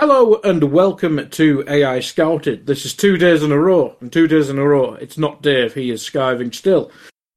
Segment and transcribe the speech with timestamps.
[0.00, 2.66] Hello and welcome to AEye Scouted.
[2.66, 4.94] This is two days in a row, and two days in a row.
[4.94, 6.90] It's not Dave, he is skiving still.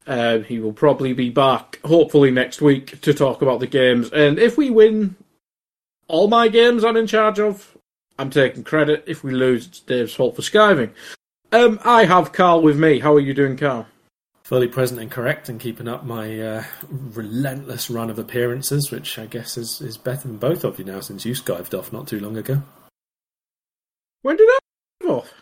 [0.08, 4.10] Uh, he will probably be back, hopefully next week, to talk about the games.
[4.12, 5.18] And if we win
[6.08, 7.78] all my games I'm in charge of,
[8.18, 9.04] I'm taking credit.
[9.06, 10.92] If we lose, it's Dave's fault for skiving.
[11.52, 13.00] Um, I have Karl with me.
[13.00, 13.86] How are you doing, Karl?
[14.46, 19.26] Fully present and correct and keeping up my uh, relentless run of appearances, which I
[19.26, 22.20] guess is, is better than both of you now since you skived off not too
[22.20, 22.62] long ago.
[24.22, 24.60] When did I
[25.04, 25.34] skived off?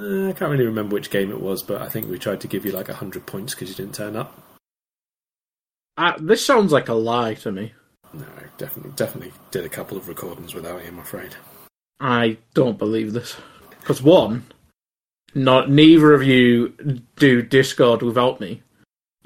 [0.00, 2.48] Uh, I can't really remember which game it was, but I think we tried to
[2.48, 4.36] give you like 100 points because you didn't turn up.
[5.96, 7.74] Uh, this sounds like a lie to me.
[8.12, 11.36] No, I definitely, definitely did a couple of recordings without you, I'm afraid.
[12.00, 13.36] I don't believe this.
[13.70, 14.46] Because one,
[15.34, 16.70] not neither of you
[17.16, 18.62] do Discord without me,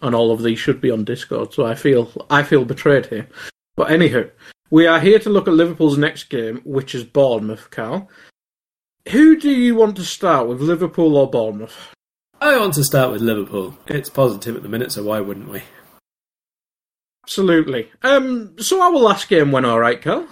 [0.00, 1.52] and all of these should be on Discord.
[1.52, 3.28] So I feel I feel betrayed here.
[3.76, 4.30] But anywho,
[4.70, 7.70] we are here to look at Liverpool's next game, which is Bournemouth.
[7.70, 8.08] Cal,
[9.10, 11.94] who do you want to start with, Liverpool or Bournemouth?
[12.40, 13.78] I want to start with Liverpool.
[13.86, 15.62] It's positive at the minute, so why wouldn't we?
[17.24, 17.90] Absolutely.
[18.02, 18.56] Um.
[18.58, 20.26] So our last game went all right, Karl.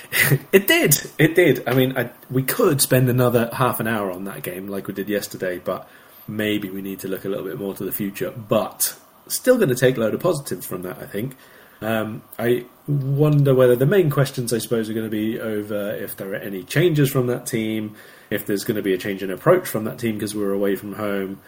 [0.52, 0.96] it did.
[1.18, 1.68] It did.
[1.68, 4.94] I mean, I, we could spend another half an hour on that game like we
[4.94, 5.88] did yesterday, but
[6.26, 8.30] maybe we need to look a little bit more to the future.
[8.30, 8.96] But
[9.28, 11.36] still going to take a load of positives from that, I think.
[11.80, 16.16] Um, I wonder whether the main questions, I suppose, are going to be over if
[16.16, 17.96] there are any changes from that team,
[18.30, 20.76] if there's going to be a change in approach from that team because we're away
[20.76, 21.40] from home,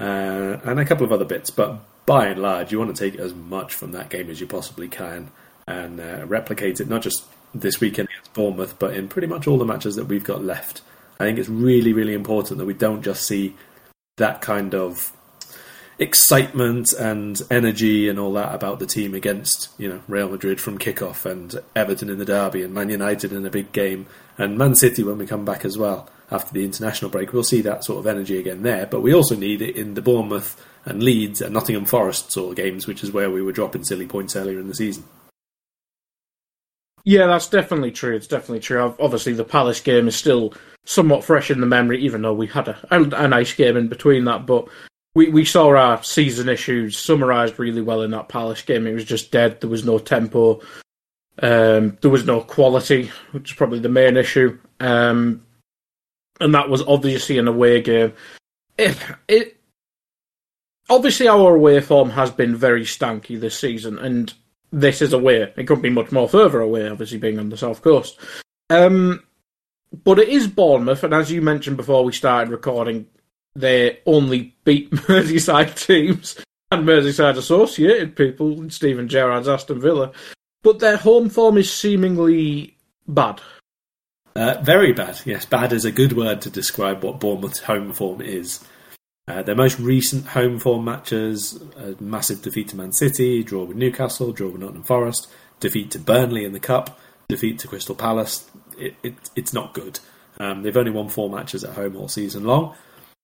[0.00, 1.50] uh, and a couple of other bits.
[1.50, 4.46] But by and large, you want to take as much from that game as you
[4.46, 5.30] possibly can
[5.66, 7.24] and uh, replicate it, not just
[7.54, 10.82] this weekend against Bournemouth, but in pretty much all the matches that we've got left.
[11.20, 13.54] I think it's really, really important that we don't just see
[14.16, 15.12] that kind of
[15.98, 20.78] excitement and energy and all that about the team against you know Real Madrid from
[20.78, 24.74] kickoff and Everton in the derby and Man United in a big game and Man
[24.74, 27.32] City when we come back as well after the international break.
[27.32, 30.02] We'll see that sort of energy again there, but we also need it in the
[30.02, 33.84] Bournemouth and Leeds and Nottingham Forest sort of games, which is where we were dropping
[33.84, 35.04] silly points earlier in the season.
[37.04, 38.14] Yeah, that's definitely true.
[38.14, 38.94] It's definitely true.
[39.00, 40.54] Obviously, the Palace game is still
[40.84, 44.24] somewhat fresh in the memory, even though we had a, a, nice game in between
[44.24, 44.46] that.
[44.46, 44.68] But
[45.14, 48.86] we, we saw our season issues summarised really well in that Palace game.
[48.86, 49.60] It was just dead.
[49.60, 50.60] There was no tempo.
[51.40, 54.58] Um, there was no quality, which is probably the main issue.
[54.78, 55.44] Um,
[56.40, 58.12] and that was obviously an away game.
[58.78, 58.96] It,
[59.28, 59.60] it
[60.88, 64.32] obviously our away form has been very stanky this season, and
[64.72, 65.52] this is away.
[65.56, 68.18] It couldn't be much more further away, obviously being on the south coast.
[68.70, 69.22] Um,
[70.04, 73.06] but it is Bournemouth, and as you mentioned before we started recording,
[73.54, 80.12] they only beat Merseyside teams and Merseyside associated people, Steven Gerrard's Aston Villa.
[80.62, 83.40] But their home form is seemingly bad.
[84.34, 85.44] Uh, very bad, yes.
[85.44, 88.64] Bad is a good word to describe what Bournemouth's home form is.
[89.32, 93.78] Uh, their most recent home form matches: a massive defeat to Man City, draw with
[93.78, 95.26] Newcastle, draw with Nottingham Forest,
[95.58, 96.98] defeat to Burnley in the cup,
[97.28, 98.50] defeat to Crystal Palace.
[98.78, 100.00] It, it, it's not good.
[100.38, 102.74] Um, they've only won four matches at home all season long,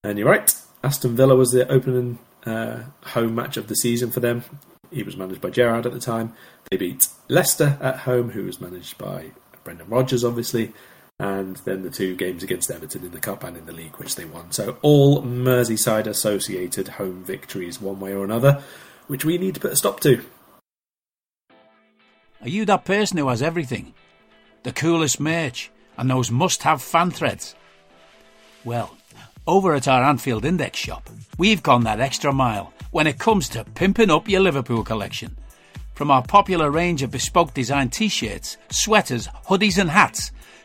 [0.03, 0.55] and you're right.
[0.83, 4.45] Aston Villa was the opening uh, home match of the season for them.
[4.91, 6.33] He was managed by Gerrard at the time.
[6.71, 9.33] They beat Leicester at home, who was managed by
[9.63, 10.73] Brendan Rodgers, obviously
[11.21, 14.15] and then the two games against Everton in the Cup and in the League, which
[14.15, 14.53] they won.
[14.53, 18.63] So all Merseyside associated home victories, one way or another,
[19.09, 20.25] which we need to put a stop to.
[22.41, 23.95] Are you that person who has everything?
[24.63, 27.57] The coolest merch and those must have fan threads?
[28.65, 28.97] Well,
[29.47, 33.65] over at our Anfield Index shop, we've gone that extra mile when it comes to
[33.65, 35.37] pimping up your Liverpool collection.
[35.95, 40.31] From our popular range of bespoke design t shirts, sweaters, hoodies, and hats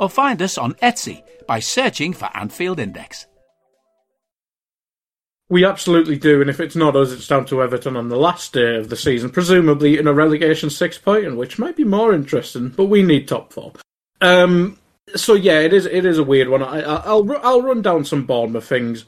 [0.00, 3.26] or find us on Etsy by searching for Anfield Index.
[5.50, 8.52] We absolutely do, and if it's not us, it's down to Everton on the last
[8.52, 12.68] day of the season, presumably in a relegation six point, which might be more interesting.
[12.70, 13.72] But we need top four.
[14.20, 14.78] Um,
[15.16, 16.62] so yeah, it is it is a weird one.
[16.62, 19.04] I, will I'll run down some Bournemouth things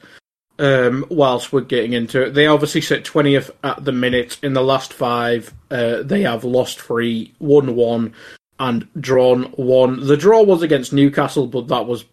[0.59, 2.33] um, whilst we're getting into it.
[2.33, 4.37] They obviously sit twentieth at the minute.
[4.43, 8.13] In the last five, uh, they have lost three, won one,
[8.59, 10.05] and drawn one.
[10.05, 12.05] The draw was against Newcastle, but that was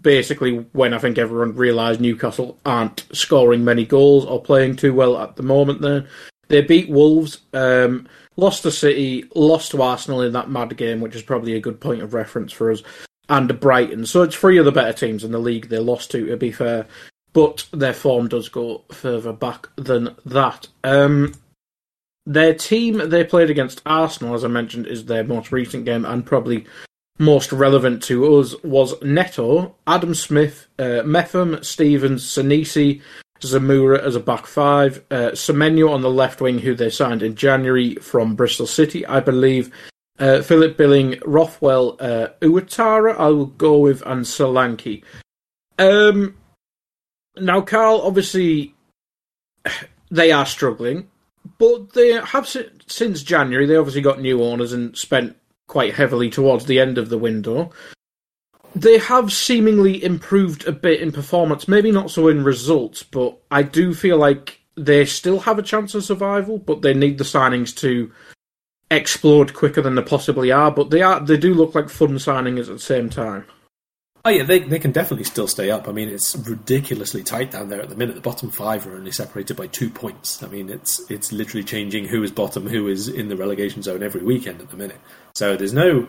[0.00, 5.18] basically when I think everyone realised Newcastle aren't scoring many goals or playing too well
[5.18, 5.80] at the moment.
[5.80, 6.06] There,
[6.48, 8.06] they beat Wolves, um,
[8.36, 11.80] lost to City, lost to Arsenal in that mad game, which is probably a good
[11.80, 12.82] point of reference for us,
[13.28, 14.06] and Brighton.
[14.06, 16.52] So it's three of the better teams in the league they lost to, to be
[16.52, 16.86] fair.
[17.34, 20.66] But their form does go further back than that.
[20.82, 21.34] Um,
[22.28, 26.24] their team they played against Arsenal, as I mentioned, is their most recent game and
[26.24, 26.66] probably
[27.18, 33.00] most relevant to us was Neto, Adam Smith, uh, Mepham, Stephens, Senesi,
[33.40, 37.34] Zemura as a back five, uh, Semenyo on the left wing, who they signed in
[37.34, 39.72] January from Bristol City, I believe.
[40.18, 45.02] Uh, Philip Billing, Rothwell, uh, Ouattara, I will go with, and Solanke.
[45.78, 46.36] Um,
[47.36, 48.74] now, Karl, obviously,
[50.10, 51.08] they are struggling,
[51.58, 53.66] but they have since January.
[53.66, 55.36] They obviously got new owners and spent
[55.66, 57.70] quite heavily towards the end of the window.
[58.74, 63.62] They have seemingly improved a bit in performance, maybe not so in results, but I
[63.62, 67.74] do feel like they still have a chance of survival, but they need the signings
[67.78, 68.12] to
[68.90, 70.70] explode quicker than they possibly are.
[70.70, 73.44] But they are they do look like fun signings at the same time.
[74.24, 75.88] Oh yeah, they they can definitely still stay up.
[75.88, 78.14] I mean, it's ridiculously tight down there at the minute.
[78.14, 80.42] The bottom five are only separated by two points.
[80.42, 84.02] I mean, it's it's literally changing who is bottom, who is in the relegation zone
[84.02, 85.00] every weekend at the minute.
[85.34, 86.08] So there's no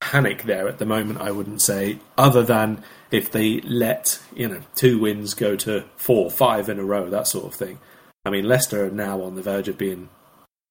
[0.00, 1.20] panic there at the moment.
[1.20, 6.30] I wouldn't say, other than if they let you know two wins go to four,
[6.30, 7.78] five in a row, that sort of thing.
[8.24, 10.08] I mean, Leicester are now on the verge of being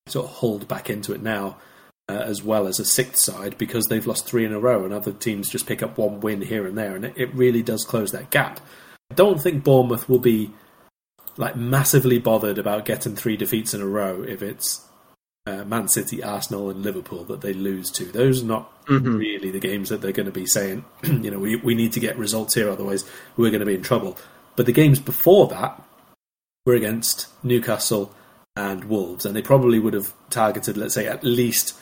[0.07, 1.57] sort of hauled back into it now
[2.07, 4.93] uh, as well as a sixth side because they've lost three in a row and
[4.93, 7.83] other teams just pick up one win here and there, and it, it really does
[7.83, 8.59] close that gap.
[9.11, 10.51] I don't think Bournemouth will be
[11.37, 14.85] like massively bothered about getting three defeats in a row if it's
[15.47, 18.05] uh, Man City, Arsenal, and Liverpool that they lose to.
[18.05, 19.17] Those are not mm-hmm.
[19.17, 21.99] really the games that they're going to be saying, you know, we, we need to
[21.99, 23.05] get results here, otherwise
[23.37, 24.17] we're going to be in trouble.
[24.55, 25.81] But the games before that
[26.65, 28.13] were against Newcastle
[28.55, 31.77] and Wolves, and they probably would have targeted, let's say, at least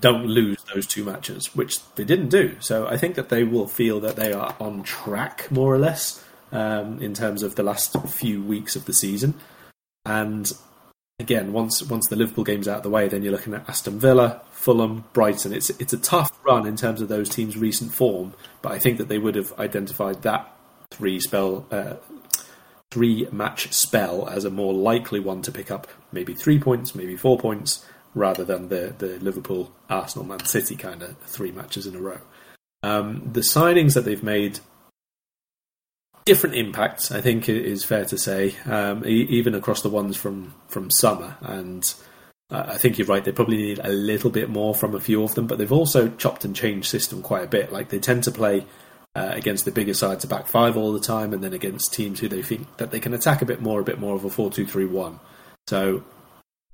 [0.00, 2.56] don't lose those two matches, which they didn't do.
[2.60, 6.22] So I think that they will feel that they are on track, more or less,
[6.52, 9.34] um, in terms of the last few weeks of the season.
[10.04, 10.50] And
[11.18, 13.98] again, once once the Liverpool game's out of the way, then you're looking at Aston
[13.98, 15.52] Villa, Fulham, Brighton.
[15.52, 18.98] It's it's a tough run in terms of those teams' recent form, but I think
[18.98, 20.50] that they would have identified that
[20.90, 21.66] three spell.
[21.70, 21.94] Uh,
[22.90, 27.16] three match spell as a more likely one to pick up maybe three points, maybe
[27.16, 31.94] four points, rather than the the Liverpool, Arsenal, Man City kind of three matches in
[31.94, 32.20] a row.
[32.82, 34.60] Um, the signings that they've made
[36.24, 40.54] different impacts, I think is fair to say, um, e- even across the ones from
[40.68, 41.36] from summer.
[41.40, 41.82] And
[42.50, 45.22] uh, I think you're right; they probably need a little bit more from a few
[45.22, 45.46] of them.
[45.46, 47.72] But they've also chopped and changed system quite a bit.
[47.72, 48.66] Like they tend to play
[49.16, 52.20] uh, against the bigger sides, a back five all the time, and then against teams
[52.20, 54.30] who they think that they can attack a bit more, a bit more of a
[54.30, 55.18] four-two-three-one.
[55.66, 56.04] So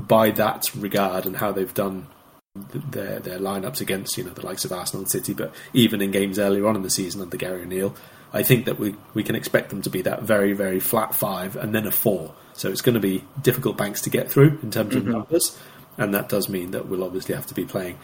[0.07, 2.07] by that regard and how they've done
[2.55, 6.11] their their lineups against you know the likes of Arsenal and City, but even in
[6.11, 7.95] games earlier on in the season under Gary O'Neil,
[8.33, 11.57] I think that we we can expect them to be that very very flat five
[11.57, 12.35] and then a four.
[12.53, 14.99] So it's going to be difficult banks to get through in terms mm-hmm.
[14.99, 15.59] of numbers,
[15.99, 17.99] and that does mean that we'll obviously have to be playing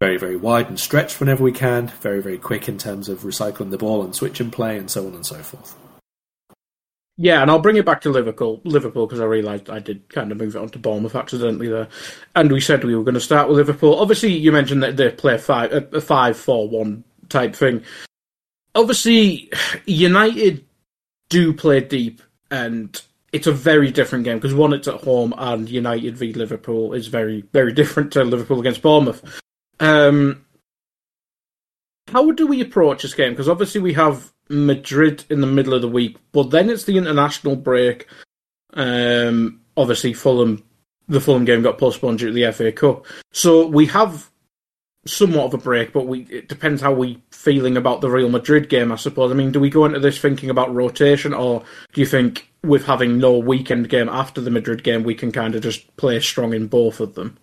[0.00, 3.70] very very wide and stretched whenever we can, very very quick in terms of recycling
[3.70, 5.76] the ball and switch and play and so on and so forth.
[7.18, 10.30] Yeah, and I'll bring it back to Liverpool, Liverpool, because I realised I did kind
[10.30, 11.88] of move it on to Bournemouth accidentally there.
[12.34, 13.98] And we said we were going to start with Liverpool.
[13.98, 17.82] Obviously, you mentioned that they play five, a five-four-one type thing.
[18.74, 19.50] Obviously,
[19.86, 20.66] United
[21.30, 22.20] do play deep,
[22.50, 23.00] and
[23.32, 27.06] it's a very different game because one, it's at home, and United v Liverpool is
[27.06, 29.40] very, very different to Liverpool against Bournemouth.
[29.80, 30.44] Um,
[32.08, 33.32] how do we approach this game?
[33.32, 36.96] Because obviously we have Madrid in the middle of the week, but then it's the
[36.96, 38.06] international break.
[38.74, 40.62] Um, obviously Fulham
[41.08, 43.06] the Fulham game got postponed due to the FA Cup.
[43.32, 44.28] So we have
[45.06, 48.68] somewhat of a break, but we it depends how we feeling about the Real Madrid
[48.68, 49.30] game, I suppose.
[49.30, 51.62] I mean, do we go into this thinking about rotation, or
[51.92, 55.54] do you think with having no weekend game after the Madrid game, we can kind
[55.54, 57.38] of just play strong in both of them?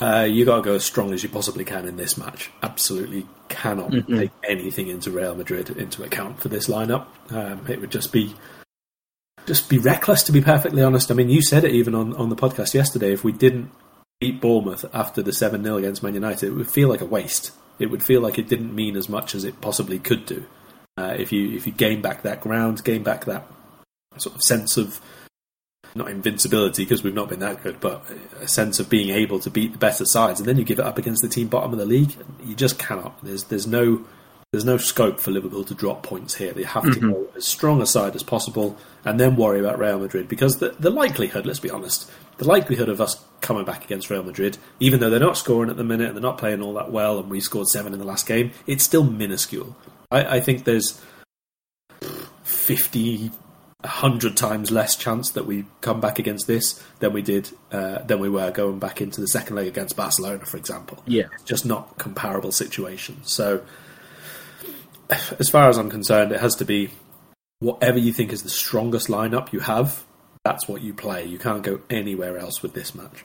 [0.00, 2.50] Uh, you got to go as strong as you possibly can in this match.
[2.62, 4.16] Absolutely cannot mm-hmm.
[4.16, 7.06] take anything into Real Madrid into account for this lineup.
[7.32, 8.34] Um, it would just be
[9.46, 11.10] just be reckless, to be perfectly honest.
[11.10, 13.12] I mean, you said it even on, on the podcast yesterday.
[13.12, 13.70] If we didn't
[14.20, 17.52] beat Bournemouth after the 7 0 against Man United, it would feel like a waste.
[17.78, 20.44] It would feel like it didn't mean as much as it possibly could do.
[20.96, 23.46] Uh, if you if you gain back that ground, gain back that
[24.18, 25.00] sort of sense of
[25.94, 28.02] not invincibility because we've not been that good, but
[28.40, 30.84] a sense of being able to beat the better sides, and then you give it
[30.84, 32.14] up against the team bottom of the league,
[32.44, 33.22] you just cannot.
[33.24, 34.04] There's there's no
[34.52, 36.52] there's no scope for Liverpool to drop points here.
[36.52, 37.08] They have mm-hmm.
[37.08, 40.56] to go as strong a side as possible and then worry about Real Madrid because
[40.56, 44.56] the, the likelihood, let's be honest, the likelihood of us coming back against Real Madrid,
[44.80, 47.18] even though they're not scoring at the minute and they're not playing all that well,
[47.18, 49.76] and we scored seven in the last game, it's still minuscule.
[50.10, 50.98] I, I think there's
[52.44, 53.30] 50,
[53.82, 58.18] 100 times less chance that we come back against this than we did, uh, than
[58.18, 61.00] we were going back into the second leg against Barcelona, for example.
[61.06, 61.28] Yeah.
[61.44, 63.32] Just not comparable situations.
[63.32, 63.64] So,
[65.38, 66.90] as far as I'm concerned, it has to be
[67.60, 70.04] whatever you think is the strongest lineup you have.
[70.44, 71.24] That's what you play.
[71.24, 73.24] You can't go anywhere else with this match.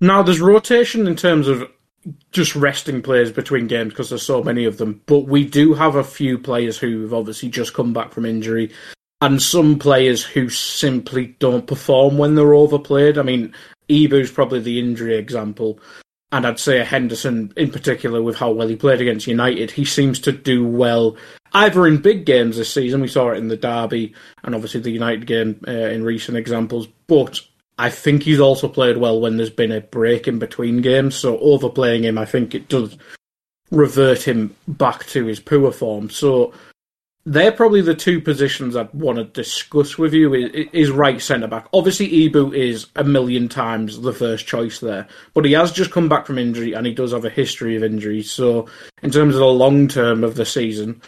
[0.00, 1.70] Now, there's rotation in terms of
[2.32, 5.00] just resting players between games because there's so many of them.
[5.06, 8.72] But we do have a few players who've obviously just come back from injury,
[9.20, 13.18] and some players who simply don't perform when they're overplayed.
[13.18, 13.54] I mean,
[13.88, 15.78] Ibou's probably the injury example.
[16.32, 20.18] And I'd say Henderson, in particular, with how well he played against United, he seems
[20.20, 21.16] to do well
[21.52, 23.00] either in big games this season.
[23.00, 26.88] We saw it in the Derby and obviously the United game uh, in recent examples.
[27.06, 27.40] But
[27.78, 31.16] I think he's also played well when there's been a break in between games.
[31.16, 32.96] So overplaying him, I think it does
[33.70, 36.10] revert him back to his poor form.
[36.10, 36.52] So
[37.26, 40.34] they're probably the two positions I'd want to discuss with you.
[40.34, 41.68] Is right centre back.
[41.72, 46.08] Obviously, Ibou is a million times the first choice there, but he has just come
[46.08, 48.30] back from injury and he does have a history of injuries.
[48.30, 48.68] So,
[49.02, 51.00] in terms of the long term of the season,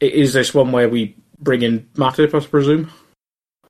[0.00, 2.90] is this one where we bring in Matip, I presume?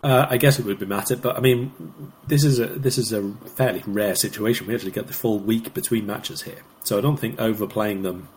[0.03, 3.13] Uh, I guess it would be Matip, but I mean, this is a this is
[3.13, 4.67] a fairly rare situation.
[4.67, 8.29] We actually get the full week between matches here, so I don't think overplaying them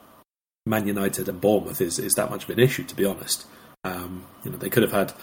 [0.66, 3.46] Man United and Bournemouth is, is that much of an issue, to be honest.
[3.84, 5.13] Um, you know, they could have had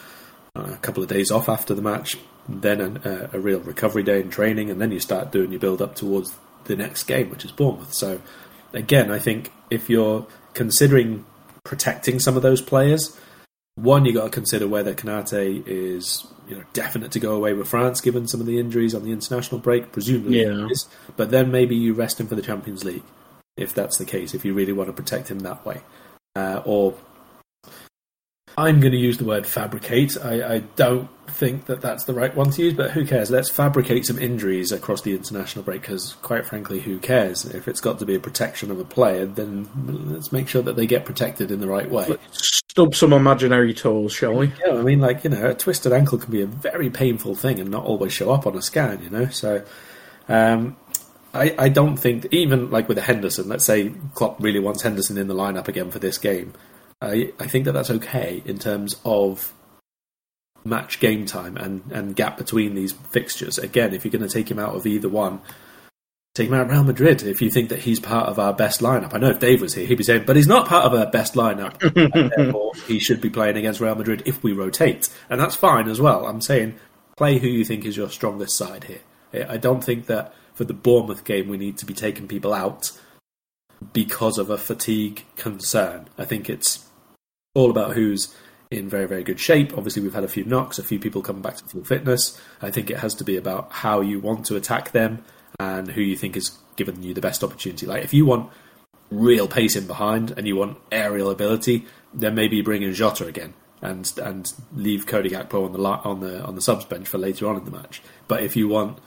[0.57, 4.21] uh, a couple of days off after the match, then a, a, real recovery day
[4.21, 7.45] in training, and then you start doing your build up towards the next game, which
[7.45, 7.95] is Bournemouth.
[7.95, 8.21] So,
[8.73, 11.27] again, I think if you're considering
[11.65, 13.19] protecting some of those players,
[13.77, 17.69] one you got to consider whether Konate is you know definite to go away with
[17.69, 19.93] France, given some of the injuries on the international break.
[19.93, 20.67] Presumably, yeah.
[20.69, 23.05] is, but then maybe you rest him for the Champions League
[23.57, 25.81] if that's the case, if you really want to protect him that way.
[26.35, 26.95] Uh, or
[28.59, 30.17] I'm going to use the word fabricate.
[30.23, 33.31] I, I, don't think that that's the right one to use, but who cares?
[33.31, 37.45] Let's fabricate some injuries across the international break because, quite frankly, who cares?
[37.45, 39.69] If it's got to be a protection of a player, then
[40.11, 42.17] let's make sure that they get protected in the right way.
[42.33, 44.53] Stub some imaginary toes, shall we?
[44.65, 47.61] Yeah, I mean, like, you know, a twisted ankle can be a very painful thing
[47.61, 49.27] and not always show up on a scan, you know?
[49.29, 49.65] So,
[50.31, 50.77] um,
[51.35, 55.29] I, I don't think even like with Henderson, let's say Klopp really wants Henderson in
[55.29, 56.55] the lineup again for this game.
[57.01, 59.53] I I think that that's okay in terms of
[60.67, 63.59] match game time and, and gap between these fixtures.
[63.59, 65.41] Again, if you're going to take him out of either one,
[66.35, 68.81] take him out of Real Madrid if you think that he's part of our best
[68.81, 69.15] lineup.
[69.15, 71.11] I know if Dave was here, he'd be saying, but he's not part of our
[71.11, 71.83] best lineup.
[72.15, 75.09] and therefore, he should be playing against Real Madrid if we rotate.
[75.31, 76.27] And that's fine as well.
[76.27, 76.79] I'm saying
[77.17, 79.47] play who you think is your strongest side here.
[79.49, 82.93] I don't think that for the Bournemouth game, we need to be taking people out
[83.93, 86.09] because of a fatigue concern.
[86.17, 86.86] I think it's
[87.57, 88.35] all about who's
[88.71, 89.77] in very, very good shape.
[89.77, 92.41] Obviously, we've had a few knocks, a few people coming back to full fitness.
[92.61, 95.25] I think it has to be about how you want to attack them
[95.59, 97.87] and who you think has given you the best opportunity.
[97.87, 98.51] Like, if you want
[99.11, 103.55] real pace in behind and you want aerial ability, then maybe bring in Jota again
[103.83, 107.47] and and leave Cody Gakpo on the on the on the subs bench for later
[107.49, 108.03] on in the match.
[108.27, 108.99] But if you want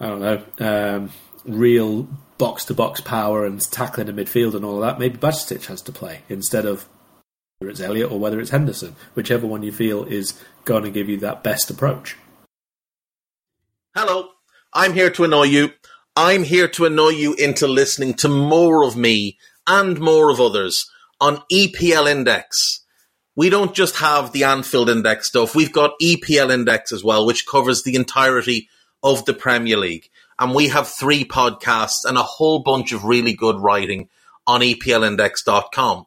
[0.00, 1.10] I don't know, um,
[1.44, 5.66] real box to box power and tackling in midfield and all of that, maybe Bajcetic
[5.66, 6.86] has to play instead of
[7.64, 11.08] whether it's Elliott or whether it's Henderson, whichever one you feel is going to give
[11.08, 12.14] you that best approach.
[13.94, 14.28] Hello,
[14.74, 15.70] I'm here to annoy you.
[16.14, 20.90] I'm here to annoy you into listening to more of me and more of others
[21.22, 22.80] on EPL Index.
[23.34, 27.46] We don't just have the Anfield Index stuff, we've got EPL Index as well, which
[27.46, 28.68] covers the entirety
[29.02, 30.10] of the Premier League.
[30.38, 34.10] And we have three podcasts and a whole bunch of really good writing
[34.46, 36.06] on EPLindex.com.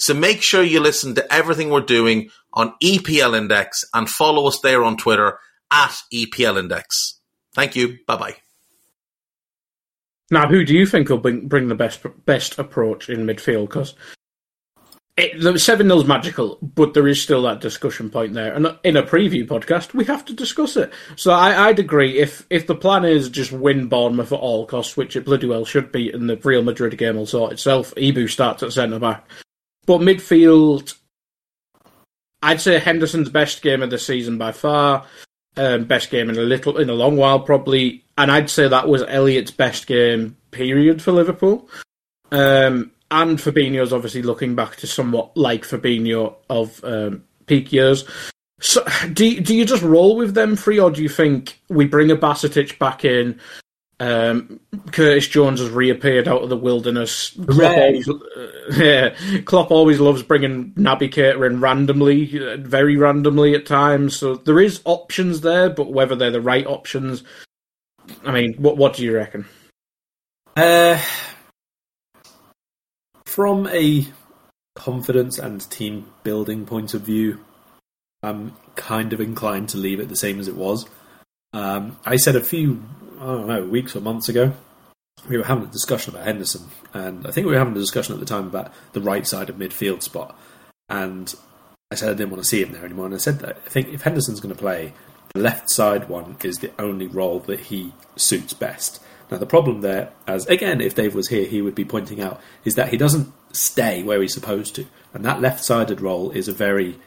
[0.00, 4.58] So make sure you listen to everything we're doing on EPL Index and follow us
[4.60, 5.38] there on Twitter
[5.70, 7.20] at EPL Index.
[7.54, 7.98] Thank you.
[8.06, 8.36] Bye bye.
[10.30, 13.68] Now, who do you think will bring, the best best approach in midfield?
[13.68, 13.94] Because
[15.16, 18.54] the seven 0 is magical, but there is still that discussion point there.
[18.54, 20.92] And in a preview podcast, we have to discuss it.
[21.16, 24.96] So I, would agree if if the plan is just win Bournemouth at all costs,
[24.96, 27.92] which it bloody well should be, and the Real Madrid game will sort itself.
[27.96, 29.28] Ibou starts at centre back,
[29.86, 30.94] but midfield,
[32.42, 35.06] I'd say Henderson's best game of the season by far.
[35.56, 38.88] Um, best game in a little in a long while probably, and I'd say that
[38.88, 41.68] was Elliott's best game period for Liverpool.
[42.30, 48.04] Um, and Fabinho's obviously looking back to somewhat like Fabinho of um, peak years.
[48.60, 52.10] So, do do you just roll with them three, or do you think we bring
[52.10, 53.40] a Bajcetic back in?
[54.00, 54.60] Um,
[54.92, 57.36] Curtis Jones has reappeared out of the wilderness.
[57.46, 58.14] Klopp always, uh,
[58.76, 64.16] yeah, Klopp always loves bringing Naby Keita in randomly, uh, very randomly at times.
[64.16, 67.24] So there is options there, but whether they're the right options,
[68.24, 69.44] I mean, what what do you reckon?
[70.56, 70.98] Uh,
[73.26, 74.06] from a
[74.74, 77.44] confidence and team building point of view,
[78.22, 80.86] I'm kind of inclined to leave it the same as it was.
[81.52, 82.82] Um, I said a few,
[83.20, 84.52] I don't know, weeks or months ago,
[85.28, 88.14] we were having a discussion about Henderson, and I think we were having a discussion
[88.14, 90.38] at the time about the right side of midfield spot.
[90.88, 91.34] And
[91.90, 93.68] I said I didn't want to see him there anymore, and I said that I
[93.68, 94.92] think if Henderson's going to play,
[95.34, 99.02] the left side one is the only role that he suits best.
[99.30, 102.40] Now, the problem there, as again, if Dave was here, he would be pointing out,
[102.64, 104.86] is that he doesn't stay where he's supposed to.
[105.14, 106.98] And that left sided role is a very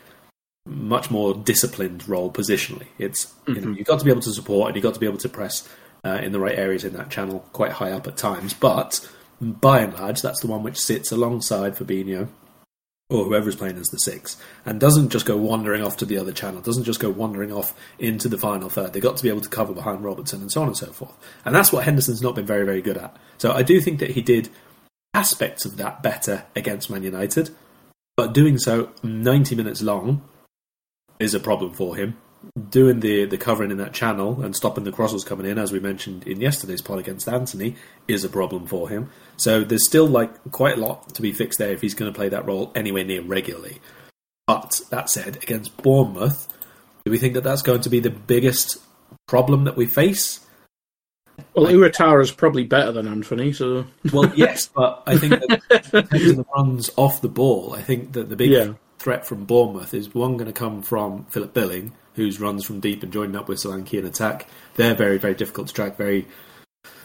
[0.65, 2.87] much more disciplined role positionally.
[2.97, 3.53] It's mm-hmm.
[3.53, 5.17] you know, you've got to be able to support and you've got to be able
[5.19, 5.67] to press
[6.05, 8.53] uh, in the right areas in that channel quite high up at times.
[8.53, 9.07] But
[9.41, 12.29] by and large, that's the one which sits alongside Fabinho
[13.09, 16.31] or whoever's playing as the six, and doesn't just go wandering off to the other
[16.31, 18.91] channel, doesn't just go wandering off into the final third.
[18.91, 21.13] They've got to be able to cover behind Robertson and so on and so forth.
[21.45, 23.15] And that's what Henderson's not been very, very good at.
[23.37, 24.49] So I do think that he did
[25.13, 27.51] aspects of that better against Man United,
[28.17, 30.23] but doing so 90 minutes long
[31.23, 32.17] is a problem for him
[32.69, 35.79] doing the the covering in that channel and stopping the crosses coming in, as we
[35.79, 37.75] mentioned in yesterday's pod against Antony,
[38.07, 39.09] is a problem for him.
[39.37, 42.15] So there's still like quite a lot to be fixed there if he's going to
[42.15, 43.79] play that role anywhere near regularly.
[44.45, 46.47] But that said, against Bournemouth,
[47.05, 48.77] do we think that that's going to be the biggest
[49.27, 50.41] problem that we face?
[51.55, 53.85] Well, Ouattara is probably better than Antony, so.
[54.11, 57.81] well, yes, but I think that in terms of the runs off the ball, I
[57.81, 58.73] think that the big yeah.
[59.03, 63.03] Threat from Bournemouth is one going to come from Philip Billing, whose runs from deep
[63.03, 64.47] and joining up with Solanke in attack.
[64.77, 66.25] They're very, very difficult to track, very,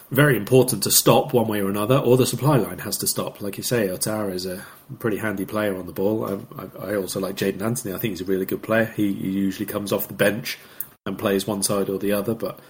[0.09, 3.41] very important to stop one way or another, or the supply line has to stop.
[3.41, 4.65] Like you say, Ouattara is a
[4.99, 6.47] pretty handy player on the ball.
[6.57, 7.93] I, I also like Jaidon Anthony.
[7.93, 8.85] I think he's a really good player.
[8.85, 10.57] He, he usually comes off the bench
[11.05, 12.61] and plays one side or the other, but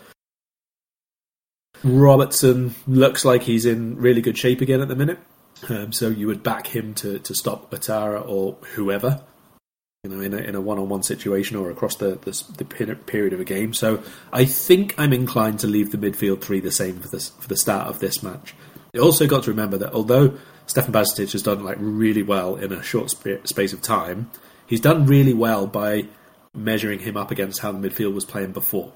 [1.83, 5.19] Robertson looks like he's in really good shape again at the minute.
[5.67, 9.22] Um, so you would back him to, to stop Ouattara or whoever
[10.04, 13.41] you know, in a, in a one-on-one situation or across the, the, the period of
[13.41, 13.74] a game.
[13.74, 17.50] So I think I'm inclined to leave the midfield three the same for this for
[17.50, 18.56] the start of this match.
[18.93, 22.72] You also got to remember that although Stefan Bajcetic has done like really well in
[22.72, 24.32] a short sp- space of time,
[24.67, 26.06] he's done really well by
[26.54, 28.93] measuring him up against how the midfield was playing before,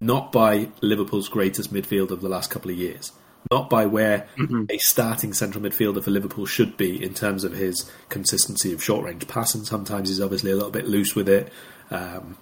[0.00, 3.10] not by Liverpool's greatest midfield of the last couple of years
[3.50, 4.64] not by where mm-hmm.
[4.70, 9.04] a starting central midfielder for Liverpool should be in terms of his consistency of short
[9.04, 9.64] range passing.
[9.64, 11.52] Sometimes he's obviously a little bit loose with it.
[11.90, 12.38] Um,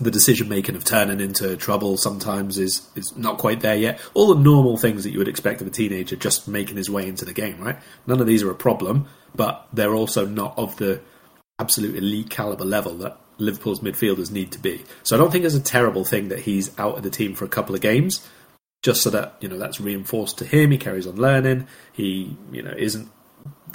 [0.00, 4.00] the decision making of turning into trouble sometimes is is not quite there yet.
[4.14, 7.08] All the normal things that you would expect of a teenager just making his way
[7.08, 7.78] into the game, right?
[8.06, 11.00] None of these are a problem, but they're also not of the
[11.58, 14.84] absolute elite caliber level that Liverpool's midfielders need to be.
[15.02, 17.44] So I don't think it's a terrible thing that he's out of the team for
[17.44, 18.26] a couple of games
[18.82, 20.70] just so that you know that's reinforced to him.
[20.70, 21.66] He carries on learning.
[21.92, 23.10] He you know isn't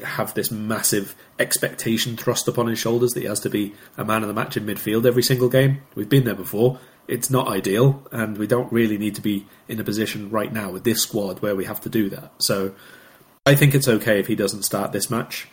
[0.03, 4.21] have this massive expectation thrust upon his shoulders that he has to be a man
[4.23, 5.81] of the match in midfield every single game.
[5.95, 6.79] We've been there before.
[7.07, 10.71] it's not ideal, and we don't really need to be in a position right now
[10.71, 12.31] with this squad where we have to do that.
[12.39, 12.73] So
[13.45, 15.47] I think it's okay if he doesn't start this match.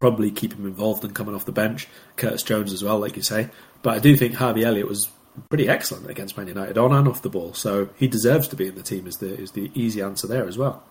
[0.00, 1.86] Probably keep him involved and coming off the bench.
[2.16, 3.50] Curtis Jones as well, like you say.
[3.82, 5.10] But I do think Harvey Elliott was
[5.48, 8.68] pretty excellent against Man United on and off the ball, so he deserves to be
[8.68, 9.06] in the team.
[9.06, 10.84] Is the is the easy answer there as well?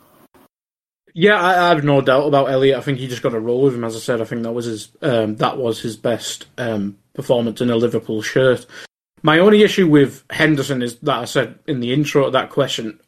[1.13, 2.77] Yeah, I, I have no doubt about Elliott.
[2.77, 3.83] I think he just got a roll with him.
[3.83, 7.61] As I said, I think that was his um, that was his best um, performance
[7.61, 8.65] in a Liverpool shirt.
[9.21, 12.99] My only issue with Henderson is that I said in the intro to that question,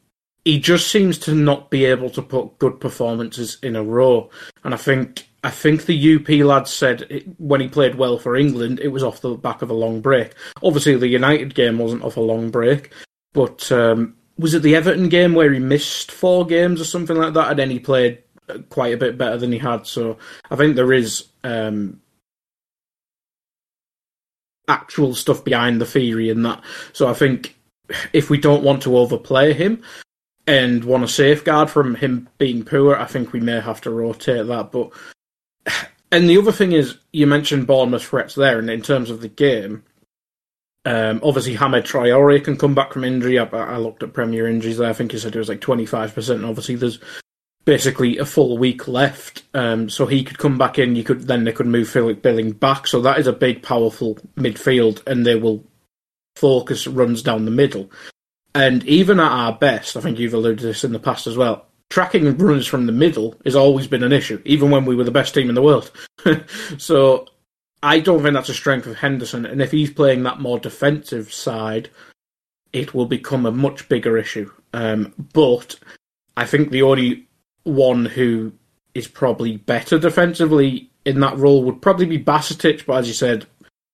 [0.44, 4.28] he just seems to not be able to put good performances in a row.
[4.64, 8.36] And I think I think the UP lad said it, when he played well for
[8.36, 10.34] England, it was off the back of a long break.
[10.62, 12.92] Obviously, the United game wasn't off a long break,
[13.32, 17.34] but um, was it the Everton game where he missed four games or something like
[17.34, 18.22] that, and then he played
[18.68, 19.86] quite a bit better than he had.
[19.86, 20.18] So
[20.50, 22.00] I think there is um,
[24.68, 26.62] actual stuff behind the theory in that.
[26.92, 27.56] So I think
[28.12, 29.82] if we don't want to overplay him
[30.46, 34.46] and want to safeguard from him being poor, I think we may have to rotate
[34.46, 34.72] that.
[34.72, 34.92] But
[36.12, 39.28] and the other thing is, you mentioned Bournemouth threats there, and in terms of the
[39.28, 39.84] game,
[40.84, 43.38] um, obviously Hamed Traore can come back from injury.
[43.38, 44.90] I, I, looked at Premier injuries there.
[44.90, 46.44] I think he said it was like twenty five percent.
[46.44, 46.98] Obviously, there's
[47.64, 50.96] basically a full week left, um, so he could come back in.
[50.96, 52.88] You could then they could move Philip Billing back.
[52.88, 55.64] So that is a big, powerful midfield, and they will
[56.34, 57.90] focus runs down the middle.
[58.54, 61.36] And even at our best, I think you've alluded to this in the past as
[61.36, 61.66] well.
[61.92, 65.10] Tracking runners from the middle has always been an issue, even when we were the
[65.10, 65.90] best team in the world.
[66.78, 67.26] so
[67.82, 69.44] I don't think that's a strength of Henderson.
[69.44, 71.90] And if he's playing that more defensive side,
[72.72, 74.50] it will become a much bigger issue.
[74.72, 75.78] Um, but
[76.34, 77.28] I think the only
[77.64, 78.54] one who
[78.94, 83.44] is probably better defensively in that role would probably be Bajcetic, but as you said,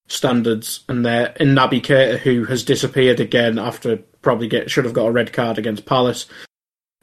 [0.07, 4.93] standards and there in Naby Keita, who has disappeared again after probably get should have
[4.93, 6.27] got a red card against Palace.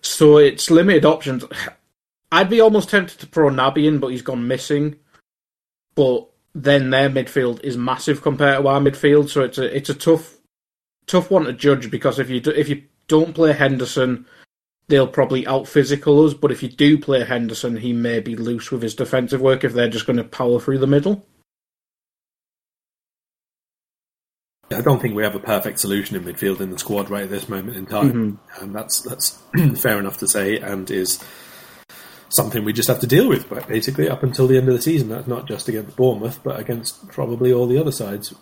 [0.07, 1.45] So it's limited options.
[2.33, 4.97] I'd be almost tempted to Naby in, but he's gone missing.
[5.95, 9.95] But then their midfield is massive compared to our midfield, so it's a it's a
[9.95, 10.37] tough
[11.07, 14.27] tough one to judge because if you do, if you don't play Henderson
[14.89, 16.35] they'll probably out physical us.
[16.35, 19.73] But if you do play Henderson, he may be loose with his defensive work if
[19.73, 21.27] they're just going to power through the middle.
[24.71, 27.31] I don't think we have a perfect solution in midfield in the squad right at
[27.31, 28.65] this moment in time, mm-hmm.
[28.65, 29.41] and that's that's
[29.81, 31.23] fair enough to say, and is
[32.31, 33.49] something we just have to deal with.
[33.49, 36.59] But basically, up until the end of the season, that's not just against Bournemouth, but
[36.59, 38.35] against probably all the other sides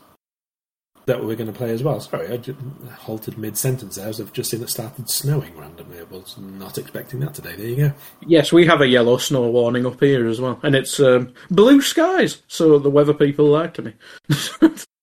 [1.06, 2.00] that we're going to play as well.
[2.00, 2.58] Sorry, I just
[3.00, 6.00] halted mid sentence there as I've just seen it started snowing randomly.
[6.00, 7.54] I was not expecting that today.
[7.56, 7.92] There you go.
[8.26, 11.82] Yes, we have a yellow snow warning up here as well, and it's um, blue
[11.82, 13.92] skies, so the weather people lied to me.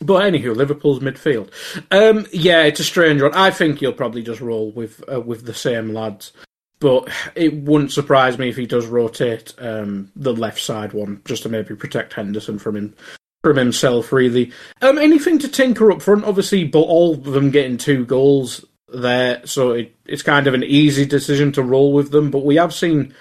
[0.00, 1.50] But anywho, Liverpool's midfield.
[1.90, 3.34] Um, yeah, it's a strange one.
[3.34, 6.32] I think he'll probably just roll with uh, with the same lads.
[6.80, 11.42] But it wouldn't surprise me if he does rotate um, the left side one just
[11.42, 12.94] to maybe protect Henderson from him
[13.42, 14.52] from himself, really.
[14.80, 19.44] Um, anything to tinker up front, obviously, but all of them getting two goals there,
[19.46, 22.30] so it, it's kind of an easy decision to roll with them.
[22.30, 23.14] But we have seen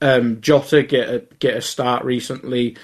[0.00, 2.76] um, Jota get a, get a start recently.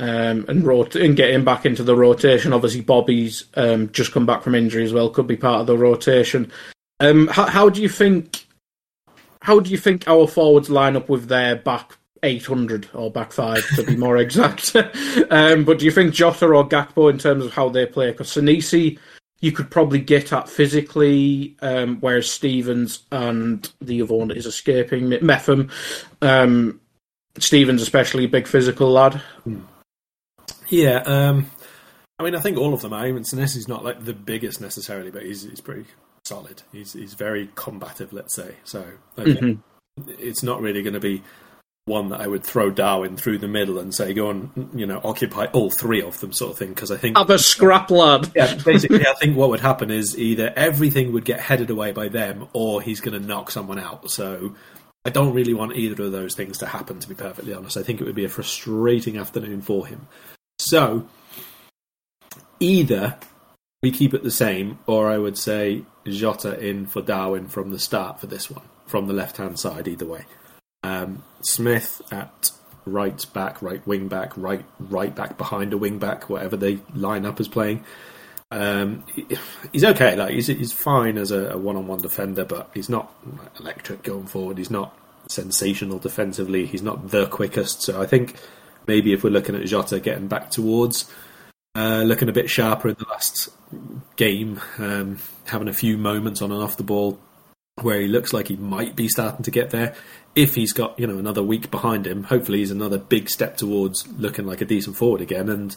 [0.00, 2.52] Um, and rot- and get him back into the rotation.
[2.52, 5.76] Obviously, Bobby's um, just come back from injury as well; could be part of the
[5.76, 6.52] rotation.
[7.00, 8.46] Um, how, how do you think?
[9.42, 13.66] How do you think our forwards line up with their back 800 or back five
[13.76, 14.74] to be more exact.
[15.30, 18.10] um, but do you think Jota or Gakpo in terms of how they play?
[18.10, 18.98] Because Senesi,
[19.40, 25.08] you could probably get at physically, um, whereas Stephens and the other one is escaping
[25.22, 25.70] Mepham.
[26.22, 26.80] Um,
[27.38, 29.22] Stephens, especially a big physical lad.
[30.68, 31.50] Yeah, um,
[32.18, 33.04] I mean, I think all of them are.
[33.04, 35.84] I mean, Senesi's not like the biggest necessarily, but he's he's pretty
[36.24, 36.62] solid.
[36.72, 38.56] He's he's very combative, let's say.
[38.64, 38.84] So
[39.16, 39.60] mm-hmm.
[40.18, 41.22] it's not really going to be
[41.84, 45.00] one that I would throw Darwin through the middle and say, go and you know
[45.04, 46.70] occupy all three of them, sort of thing.
[46.70, 48.30] Because I think have a scrap, lad.
[48.34, 52.08] Yeah, basically, I think what would happen is either everything would get headed away by
[52.08, 54.10] them, or he's going to knock someone out.
[54.10, 54.54] So
[55.04, 57.00] I don't really want either of those things to happen.
[57.00, 60.06] To be perfectly honest, I think it would be a frustrating afternoon for him.
[60.68, 61.08] So
[62.60, 63.16] either
[63.82, 67.78] we keep it the same, or I would say Jota in for Darwin from the
[67.78, 69.88] start for this one, from the left hand side.
[69.88, 70.26] Either way.
[70.84, 72.50] Um, Smith at
[72.84, 77.24] right back, right wing back, right right back behind a wing back, whatever they line
[77.24, 77.82] up as playing.
[78.50, 79.04] Um,
[79.72, 80.16] he's okay.
[80.16, 83.14] Like he's he's fine as a one on one defender, but he's not
[83.58, 84.58] electric going forward.
[84.58, 84.94] He's not
[85.28, 86.66] sensational defensively.
[86.66, 87.80] He's not the quickest.
[87.80, 88.36] So I think
[88.88, 91.12] maybe if we're looking at Jota getting back towards
[91.76, 93.50] uh, looking a bit sharper in the last
[94.16, 97.20] game, um, having a few moments on and off the ball
[97.82, 99.94] where he looks like he might be starting to get there.
[100.34, 104.08] If he's got you know another week behind him, hopefully he's another big step towards
[104.18, 105.76] looking like a decent forward again, and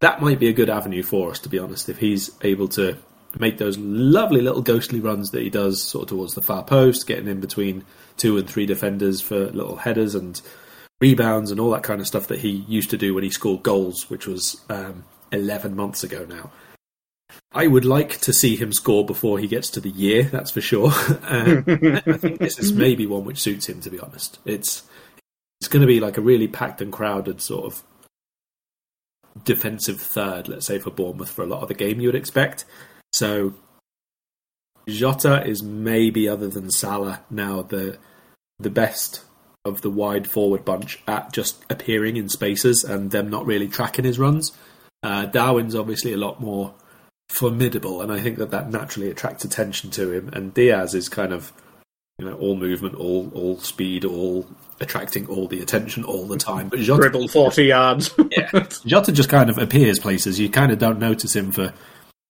[0.00, 1.38] that might be a good avenue for us.
[1.40, 2.96] To be honest, if he's able to
[3.38, 7.06] make those lovely little ghostly runs that he does, sort of towards the far post,
[7.06, 7.84] getting in between
[8.16, 10.40] two and three defenders for little headers and
[11.00, 13.62] rebounds and all that kind of stuff that he used to do when he scored
[13.62, 16.50] goals, which was um, 11 months ago now.
[17.52, 20.60] I would like to see him score before he gets to the year, that's for
[20.60, 20.88] sure.
[21.22, 24.38] um, I think this is maybe one which suits him, to be honest.
[24.44, 24.84] It's
[25.60, 27.82] it's going to be like a really packed and crowded sort of
[29.44, 32.64] defensive third, let's say, for Bournemouth for a lot of the game you would expect.
[33.12, 33.54] So
[34.88, 37.98] Jota is maybe, other than Salah, now the
[38.58, 39.24] the best
[39.64, 44.04] of the wide forward bunch at just appearing in spaces and them not really tracking
[44.04, 44.52] his runs.
[45.02, 46.74] Uh, Darwin's obviously a lot more
[47.28, 50.28] formidable, and I think that that naturally attracts attention to him.
[50.32, 51.52] And Diaz is kind of,
[52.18, 54.46] you know, all movement, all all speed, all
[54.80, 56.68] attracting all the attention all the time.
[56.68, 58.14] But Jota, Dribble 40 yards.
[58.30, 58.50] yeah,
[58.86, 60.38] Jota just kind of appears places.
[60.38, 61.72] You kind of don't notice him for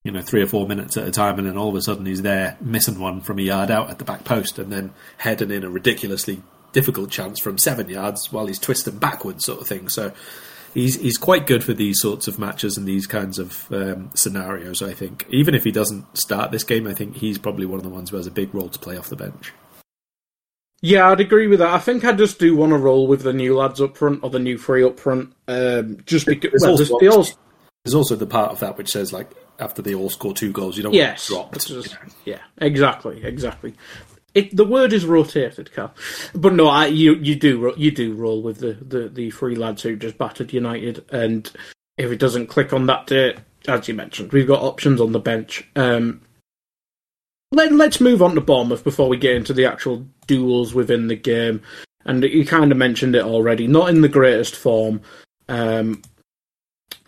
[0.04, 2.06] you know three or four minutes at a time, and then all of a sudden
[2.06, 5.50] he's there missing one from a yard out at the back post, and then heading
[5.50, 9.88] in a ridiculously difficult chance from seven yards while he's twisting backwards, sort of thing.
[9.88, 10.12] So
[10.74, 14.82] he's he's quite good for these sorts of matches and these kinds of um, scenarios.
[14.82, 17.84] I think even if he doesn't start this game, I think he's probably one of
[17.84, 19.52] the ones who has a big role to play off the bench.
[20.82, 21.74] Yeah, I'd agree with that.
[21.74, 24.30] I think I just do want to roll with the new lads up front or
[24.30, 27.38] the new three up front, um, just because There's well, also, there's- all-
[27.84, 30.76] there's also the part of that which says like after they all score two goals,
[30.78, 31.84] you don't yes, want it's to drop.
[31.84, 33.74] just- yeah, exactly, exactly.
[34.34, 35.92] It, the word is rotated, Cal,
[36.34, 39.82] but no, I, you you do you do roll with the, the, the three lads
[39.82, 41.50] who just battered United, and
[41.98, 45.18] if it doesn't click on that day, as you mentioned, we've got options on the
[45.18, 45.68] bench.
[45.74, 46.20] Um,
[47.52, 51.16] let, let's move on to Bournemouth before we get into the actual duels within the
[51.16, 51.60] game.
[52.04, 53.66] And you kind of mentioned it already.
[53.66, 55.02] Not in the greatest form.
[55.48, 56.02] Um,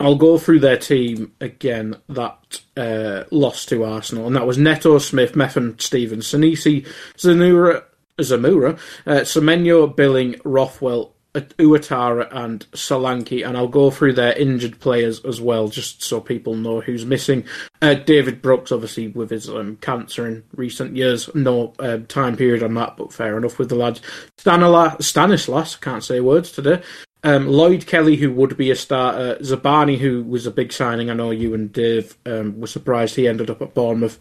[0.03, 4.99] I'll go through their team again that uh, lost to Arsenal, and that was Neto,
[4.99, 6.85] Smith, Mepham, Stevens, Senesi,
[7.17, 7.85] Zanura,
[8.19, 13.47] Zemura, uh, Semenyo, Billing, Rothwell, Ouattara, and Solanke.
[13.47, 17.45] And I'll go through their injured players as well, just so people know who's missing.
[17.81, 22.65] Uh, David Brooks, obviously, with his um, cancer in recent years, no uh, time period
[22.65, 24.01] on that, but fair enough with the lads.
[24.37, 26.83] Stanila, Stanislas, can't say words today.
[27.25, 31.09] Um, Lloyd Kelly, who would be a starter, Zabarnyi, who was a big signing.
[31.09, 34.19] I know you and Dave um, were surprised he ended up at Bournemouth.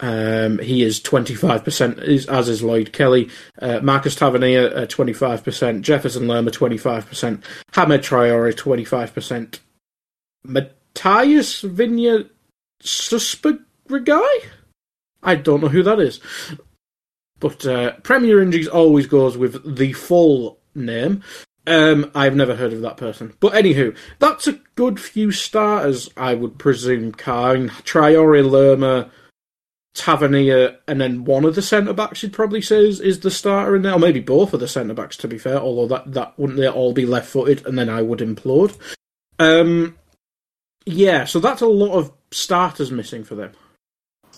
[0.00, 3.30] Um, he is 25%, as is Lloyd Kelly.
[3.60, 5.82] Uh, Marcus Tavernier, uh, 25%.
[5.82, 7.44] Jefferson Lerma, 25%.
[7.72, 9.60] Hamed Traore, 25%.
[10.44, 12.28] Matías Viña
[12.82, 14.44] Susperreguy?
[15.22, 16.20] I don't know who that is.
[17.38, 21.22] But uh, Premier Injuries always goes with the full name.
[21.66, 23.34] Um, I've never heard of that person.
[23.40, 27.12] But anywho, that's a good few starters, I would presume.
[27.12, 29.10] Kine, Traore Lerma,
[29.94, 33.76] Tavernier, and then one of the centre backs you'd probably say is, is the starter
[33.76, 35.58] in there, or maybe both of the centre backs to be fair.
[35.58, 38.76] Although that that wouldn't they all be left footed, and then I would implode.
[39.38, 39.96] Um,
[40.84, 43.52] yeah, so that's a lot of starters missing for them.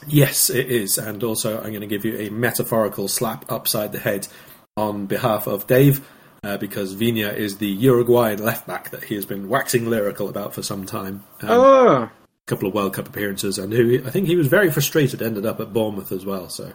[0.07, 0.99] Yes, it is.
[0.99, 4.29] And also, I'm going to give you a metaphorical slap upside the head
[4.77, 6.07] on behalf of Dave,
[6.45, 10.55] uh, because Vina is the Uruguayan left back that he has been waxing lyrical about
[10.55, 11.25] for some time.
[11.43, 12.11] Um, Ah, a
[12.47, 15.61] couple of World Cup appearances, and who I think he was very frustrated, ended up
[15.61, 16.49] at Bournemouth as well.
[16.49, 16.73] So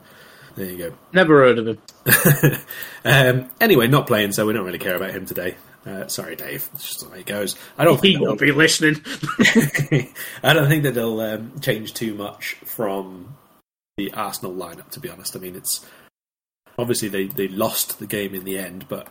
[0.56, 0.94] there you go.
[1.14, 1.78] never heard of him.
[3.06, 5.56] um, anyway, not playing, so we don't really care about him today.
[5.86, 6.68] Uh, sorry, Dave.
[6.74, 7.56] It's just the way it goes.
[7.78, 9.02] I don't He think won't be listening.
[10.44, 13.38] I don't think that they'll um, change too much from
[13.98, 14.90] the Arsenal lineup.
[14.92, 15.86] To be honest, I mean it's
[16.78, 19.08] obviously they, they lost the game in the end, but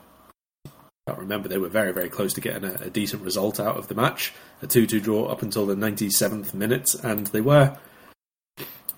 [1.08, 3.88] can't remember they were very very close to getting a, a decent result out of
[3.88, 4.34] the match.
[4.60, 7.78] A two two draw up until the ninety seventh minute, and they were.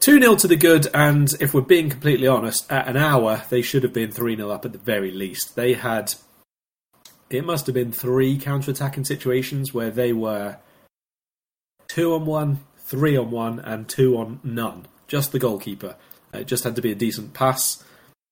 [0.01, 3.61] 2 0 to the good, and if we're being completely honest, at an hour they
[3.61, 5.57] should have been 3 0 up at the very least.
[5.57, 6.15] They had.
[7.29, 10.57] It must have been three counter attacking situations where they were
[11.87, 14.87] two on one, three on one, and two on none.
[15.07, 15.97] Just the goalkeeper.
[16.35, 17.85] Uh, It just had to be a decent pass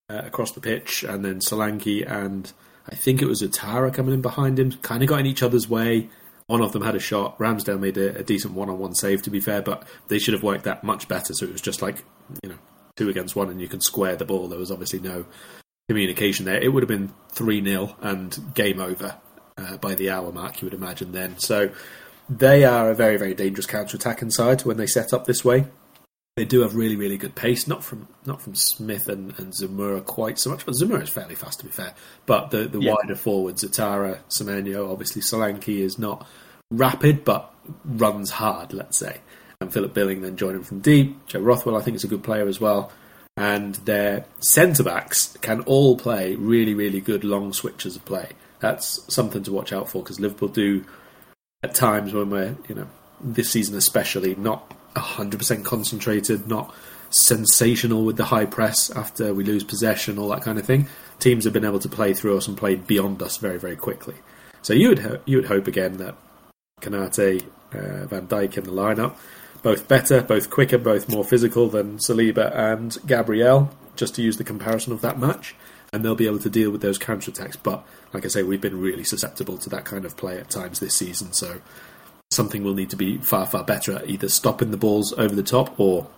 [0.08, 2.50] uh, across the pitch, and then Solanke and
[2.90, 5.68] I think it was Ouattara coming in behind him, kind of got in each other's
[5.68, 6.08] way.
[6.46, 7.38] One of them had a shot.
[7.38, 10.64] Ramsdale made a, a decent one-on-one save, to be fair, but they should have worked
[10.64, 11.34] that much better.
[11.34, 12.04] So it was just like
[12.42, 12.58] you know
[12.96, 14.48] two against one, and you can square the ball.
[14.48, 15.26] There was obviously no
[15.88, 16.60] communication there.
[16.60, 19.16] It would have been three 0 and game over
[19.56, 20.60] uh, by the hour mark.
[20.60, 21.38] You would imagine then.
[21.38, 21.70] So
[22.28, 25.66] they are a very, very dangerous counter-attacking side when they set up this way.
[26.38, 27.66] They do have really, really good pace.
[27.66, 31.34] Not from not from Smith and, and Zemura quite so much, but Zemura is fairly
[31.34, 31.94] fast to be fair.
[32.26, 32.94] But the, the Yeah.
[32.94, 36.26] wider forwards, Ouattara, Semenyo, obviously Solanke is not
[36.70, 37.52] rapid, but
[37.84, 39.18] runs hard, let's say.
[39.60, 41.26] And Philip Billing then joining from deep.
[41.26, 42.92] Joe Rothwell, I think, is a good player as well.
[43.36, 48.30] And their centre backs can all play really, really good long switches of play.
[48.60, 50.84] That's something to watch out for because Liverpool do
[51.62, 52.88] at times when we're, you know,
[53.20, 56.74] this season especially, not 100% concentrated, not
[57.10, 60.88] sensational with the high press after we lose possession, all that kind of thing.
[61.18, 64.14] Teams have been able to play through us and play beyond us very, very quickly.
[64.62, 66.16] So you would ho- you would hope again that
[66.80, 69.16] Konaté, uh, Van Dijk in the lineup,
[69.62, 74.44] both better, both quicker, both more physical than Saliba and Gabriel, just to use the
[74.44, 75.54] comparison of that match,
[75.92, 77.56] and they'll be able to deal with those counter attacks.
[77.56, 80.80] But like I say, we've been really susceptible to that kind of play at times
[80.80, 81.60] this season, so
[82.30, 85.42] something will need to be far, far better at either stopping the balls over the
[85.42, 86.08] top or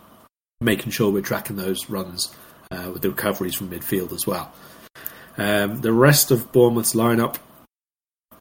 [0.60, 2.34] making sure we're tracking those runs
[2.70, 4.52] uh, with the recoveries from midfield as well.
[5.38, 7.36] Um, the rest of Bournemouth's lineup,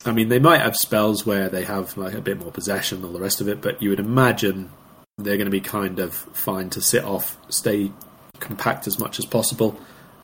[0.05, 3.13] I mean, they might have spells where they have like a bit more possession, all
[3.13, 4.71] the rest of it, but you would imagine
[5.17, 7.91] they're going to be kind of fine to sit off, stay
[8.39, 9.79] compact as much as possible,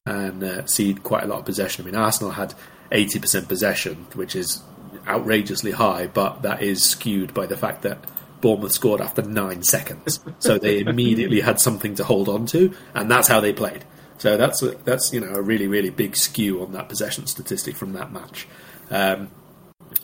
[0.06, 1.84] and uh, cede quite a lot of possession.
[1.84, 2.54] I mean, Arsenal had
[2.92, 4.62] 80% possession, which is
[5.08, 8.00] outrageously high, but that is skewed by the fact that
[8.42, 13.10] Bournemouth scored after nine seconds, so they immediately had something to hold on to, and
[13.10, 13.84] that's how they played.
[14.18, 17.76] So that's a, that's you know a really really big skew on that possession statistic
[17.76, 18.48] from that match.
[18.90, 19.32] Um,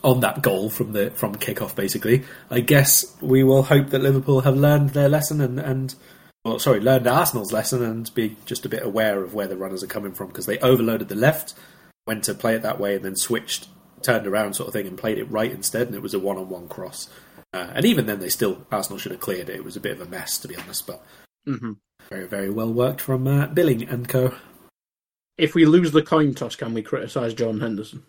[0.04, 4.40] on that goal from the from kickoff, basically, I guess we will hope that Liverpool
[4.40, 5.94] have learned their lesson and and
[6.44, 9.84] well, sorry, learned Arsenal's lesson and be just a bit aware of where the runners
[9.84, 11.54] are coming from because they overloaded the left,
[12.06, 13.68] went to play it that way, and then switched,
[14.02, 16.68] turned around sort of thing, and played it right instead, and it was a one-on-one
[16.68, 17.08] cross.
[17.52, 19.56] Uh, and even then, they still Arsenal should have cleared it.
[19.56, 21.04] It was a bit of a mess, to be honest, but
[21.44, 21.72] hmm
[22.08, 24.34] very very well worked from uh, Billing and co.
[25.38, 28.02] If we lose the coin toss, can we criticise Jordan Henderson?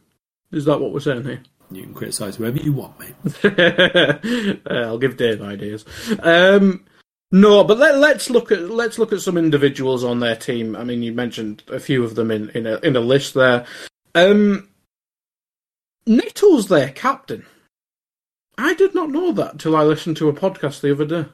[0.51, 1.41] Is that what we're saying here?
[1.71, 4.61] You can criticise whoever you want, mate.
[4.69, 5.85] I'll give Dave ideas.
[6.21, 6.85] Um,
[7.31, 10.75] no, but let, let's look at let's look at some individuals on their team.
[10.75, 13.65] I mean, you mentioned a few of them in in a, in a list there.
[14.13, 14.69] Um,
[16.05, 17.45] Neto's their captain.
[18.57, 21.25] I did not know that till I listened to a podcast the other day.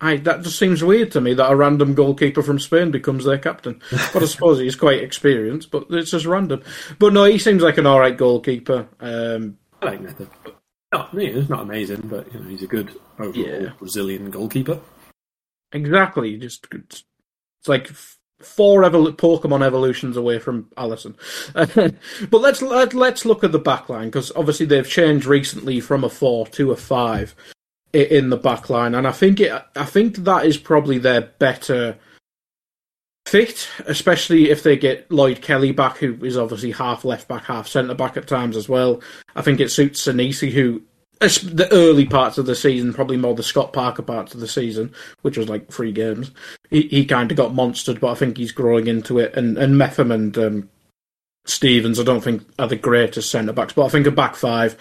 [0.00, 3.38] I that just seems weird to me that a random goalkeeper from Spain becomes their
[3.38, 3.82] captain.
[4.12, 6.62] But I suppose he's quite experienced, but it's just random.
[6.98, 8.88] But no, he seems like an all right goalkeeper.
[8.98, 10.26] Um, I like Neto.
[10.92, 13.70] Yeah, it's not amazing, but you know he's a good overall Yeah.
[13.78, 14.80] Brazilian goalkeeper.
[15.72, 17.04] Exactly, just it's
[17.68, 17.90] like
[18.40, 21.14] four evol- Pokemon evolutions away from Alisson.
[22.30, 26.04] but let's let, let's look at the back line because obviously they've changed recently from
[26.04, 27.34] a four to a five
[27.92, 31.98] in the back line, and I think it I think that is probably their better
[33.26, 37.68] fit, especially if they get Lloyd Kelly back, who is obviously half left back, half
[37.68, 39.00] centre back at times as well.
[39.34, 40.82] I think it suits Senesi, who
[41.20, 44.92] the early parts of the season, probably more the Scott Parker parts of the season,
[45.22, 46.30] which was like three games.
[46.70, 49.34] He he kind of got monstered, but I think he's growing into it.
[49.34, 50.70] And and Mepham and um,
[51.44, 54.76] Stephens, I don't think are the greatest centre backs, but I think a back five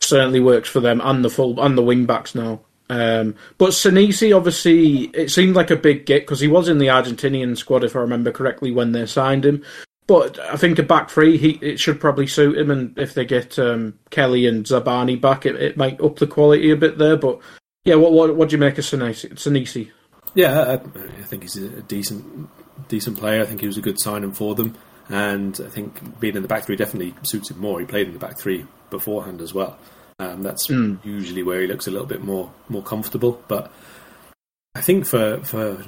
[0.00, 2.60] certainly works for them and the full and the wing backs now.
[2.90, 6.88] Um, but Senesi, obviously, it seemed like a big get because he was in the
[6.88, 9.64] Argentinian squad, if I remember correctly, when they signed him.
[10.12, 13.24] But I think a back three, he it should probably suit him, and if they
[13.24, 17.16] get um, Kelly and Zabarnyi back, it, it might up the quality a bit there.
[17.16, 17.38] But
[17.86, 18.84] yeah, what what, what do you make of?
[18.84, 19.90] Senesi?
[20.34, 22.50] Yeah, I, I think he's a decent
[22.88, 23.40] decent player.
[23.40, 24.76] I think he was a good signing for them,
[25.08, 27.80] and I think being in the back three definitely suits him more.
[27.80, 29.78] He played in the back three beforehand as well.
[30.18, 33.42] Um, that's usually where he looks a little bit more more comfortable.
[33.48, 33.72] But
[34.74, 35.82] I think for for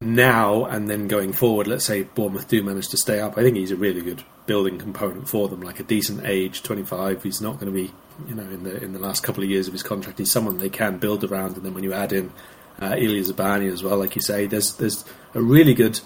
[0.00, 3.56] now and then going forward, let's say Bournemouth do manage to stay up, I think
[3.56, 5.62] he's a really good building component for them.
[5.62, 7.22] Like a decent age, twenty five.
[7.22, 7.92] He's not going to be,
[8.28, 10.58] you know, in the in the last couple of years of his contract, he's someone
[10.58, 11.56] they can build around.
[11.56, 12.32] And then when you add in
[12.80, 16.00] uh, Ilya Zabarnyi as well, like you say, there's there's a really good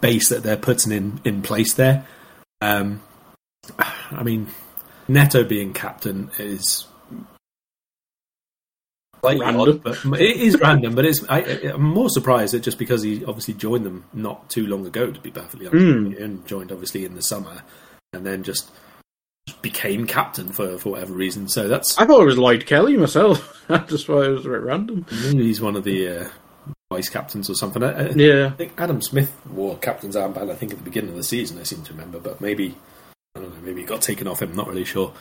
[0.00, 2.06] base that they're putting in in place there.
[2.60, 3.02] Um,
[3.78, 4.48] I mean,
[5.08, 6.86] Neto being captain is
[9.20, 9.78] slightly Random.
[9.78, 10.94] but it is random.
[10.94, 11.40] But it's I,
[11.72, 15.20] I'm more surprised that just because he obviously joined them not too long ago, to
[15.20, 17.62] be perfectly honest, and joined obviously in the summer,
[18.12, 18.70] and then just
[19.62, 21.48] became captain for for whatever reason.
[21.48, 23.56] So that's I thought it was Lloyd Kelly myself.
[23.68, 25.06] I just thought it was a bit random.
[25.24, 26.28] maybe he's one of the uh,
[26.92, 27.82] vice captains or something.
[27.82, 28.46] I, I- Yeah.
[28.46, 30.50] I think Adam Smith wore captain's armband.
[30.50, 32.76] I think at the beginning of the season, I seem to remember, but maybe
[33.36, 33.60] I don't know.
[33.62, 34.54] Maybe it got taken off him.
[34.56, 35.12] Not really sure.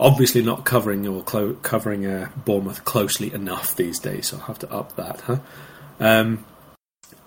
[0.00, 4.28] Obviously not covering or clo- covering uh, Bournemouth closely enough these days.
[4.28, 5.38] So I'll have to up that, huh?
[6.00, 6.44] Um,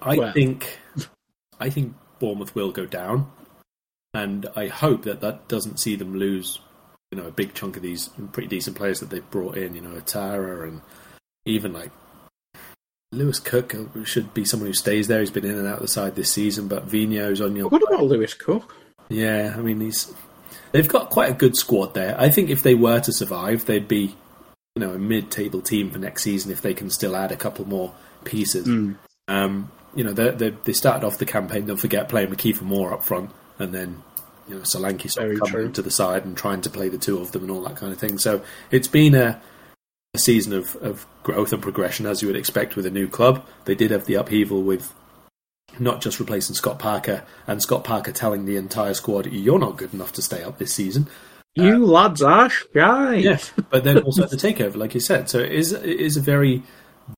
[0.02, 0.34] I Well.
[0.34, 0.78] think
[1.60, 3.32] I think Bournemouth will go down,
[4.14, 6.60] and I hope that that doesn't see them lose.
[7.12, 9.74] You know, a big chunk of these pretty decent players that they've brought in.
[9.76, 10.82] You know, Ouattara and
[11.46, 11.92] even like
[13.14, 15.22] Lewis Cook should be someone who stays there.
[15.22, 17.82] He's been in and out of the side this season, but Vino's on your What
[17.84, 18.76] about Lewis Cook?
[19.08, 20.14] yeah, I mean he's
[20.72, 22.20] they've got quite a good squad there.
[22.20, 24.16] I think if they were to survive, they'd be
[24.76, 27.68] you know a mid-table team for next season if they can still add a couple
[27.68, 27.94] more
[28.24, 28.68] pieces.
[29.28, 31.66] Um, you know they, they they started off the campaign.
[31.66, 34.04] Don't forget playing with Kiefer Moore up front, and then
[34.48, 35.72] you know Solanke sort of coming true.
[35.72, 37.92] to the side and trying to play the two of them and all that kind
[37.92, 38.18] of thing.
[38.18, 38.42] So
[38.72, 39.42] it's been a
[40.14, 43.46] a season of, of growth and progression as you would expect with a new club.
[43.66, 44.94] They did have the upheaval with
[45.80, 49.94] not just replacing Scott Parker and Scott Parker telling the entire squad, "You're not good
[49.94, 51.08] enough to stay up this season."
[51.56, 53.16] You lads are shy.
[53.16, 55.30] Yeah, but then also the takeover, like you said.
[55.30, 56.62] So it is it is a very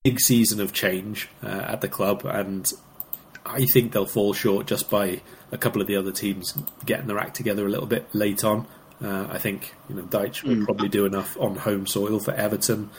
[0.04, 2.72] big season of change uh, at the club, and
[3.44, 5.20] I think they'll fall short just by
[5.52, 6.54] a couple of the other teams
[6.86, 8.66] getting their act together a little bit late on.
[9.02, 12.90] Uh, I think you know Dyche will probably do enough on home soil for Everton.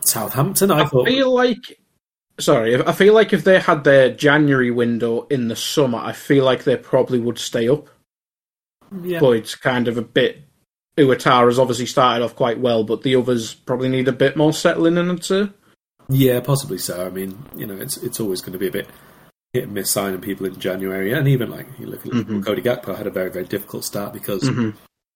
[0.00, 1.06] Southampton, I I thought.
[1.06, 1.78] feel like.
[2.40, 6.44] Sorry, I feel like if they had their January window in the summer, I feel
[6.44, 7.88] like they probably would stay up.
[9.02, 10.42] yeah, But it's kind of a bit.
[10.96, 14.96] Ouattara's obviously started off quite well, but the others probably need a bit more settling
[14.96, 15.50] in, I'd say.
[16.08, 17.06] Yeah, possibly so.
[17.06, 18.88] I mean, you know, it's it's always going to be a bit
[19.52, 22.42] hit and miss signing people in January, and even like you look at Mm-hmm.
[22.42, 24.46] Cody Gakpo had a very very difficult start because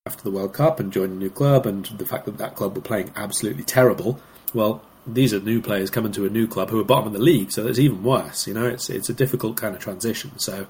[0.06, 2.76] after the World Cup and joining a new club, and the fact that that club
[2.76, 4.20] were playing absolutely terrible.
[4.54, 7.18] Well, these are new players coming to a new club who are bottom of the
[7.18, 8.46] league, so it's even worse.
[8.46, 10.38] You know, it's it's a difficult kind of transition.
[10.38, 10.66] So,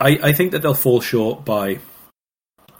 [0.00, 1.78] I I think that they'll fall short by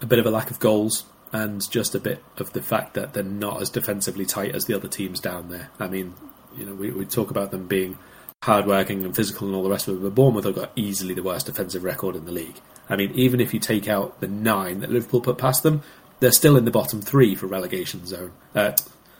[0.00, 3.12] a bit of a lack of goals and just a bit of the fact that
[3.12, 5.70] they're not as defensively tight as the other teams down there.
[5.80, 6.14] I mean,
[6.56, 7.98] you know, we, we talk about them being
[8.44, 11.22] hardworking and physical and all the rest of it, but Bournemouth have got easily the
[11.22, 12.60] worst defensive record in the league.
[12.88, 15.82] I mean, even if you take out the nine that Liverpool put past them,
[16.20, 18.32] they're still in the bottom three for relegation zone.
[18.54, 18.72] Uh,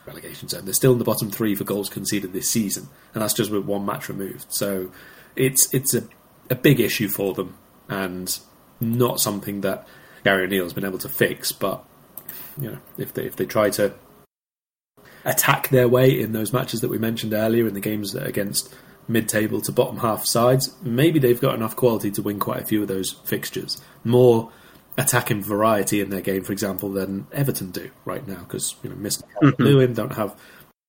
[0.05, 0.65] relegation zone.
[0.65, 3.65] They're still in the bottom three for goals conceded this season, and that's just with
[3.65, 4.45] one match removed.
[4.49, 4.91] So
[5.35, 6.03] it's it's a,
[6.49, 7.57] a big issue for them,
[7.89, 8.37] and
[8.79, 9.87] not something that
[10.23, 11.51] Gary O'Neil's been able to fix.
[11.51, 11.83] But
[12.59, 13.93] you know, if they if they try to
[15.23, 18.73] attack their way in those matches that we mentioned earlier in the games that against
[19.07, 22.81] mid-table to bottom half sides, maybe they've got enough quality to win quite a few
[22.81, 23.81] of those fixtures.
[24.03, 24.51] More
[24.97, 28.95] attacking variety in their game, for example, than Everton do right now because you know
[28.95, 29.23] missed
[29.59, 30.35] Lewin don't have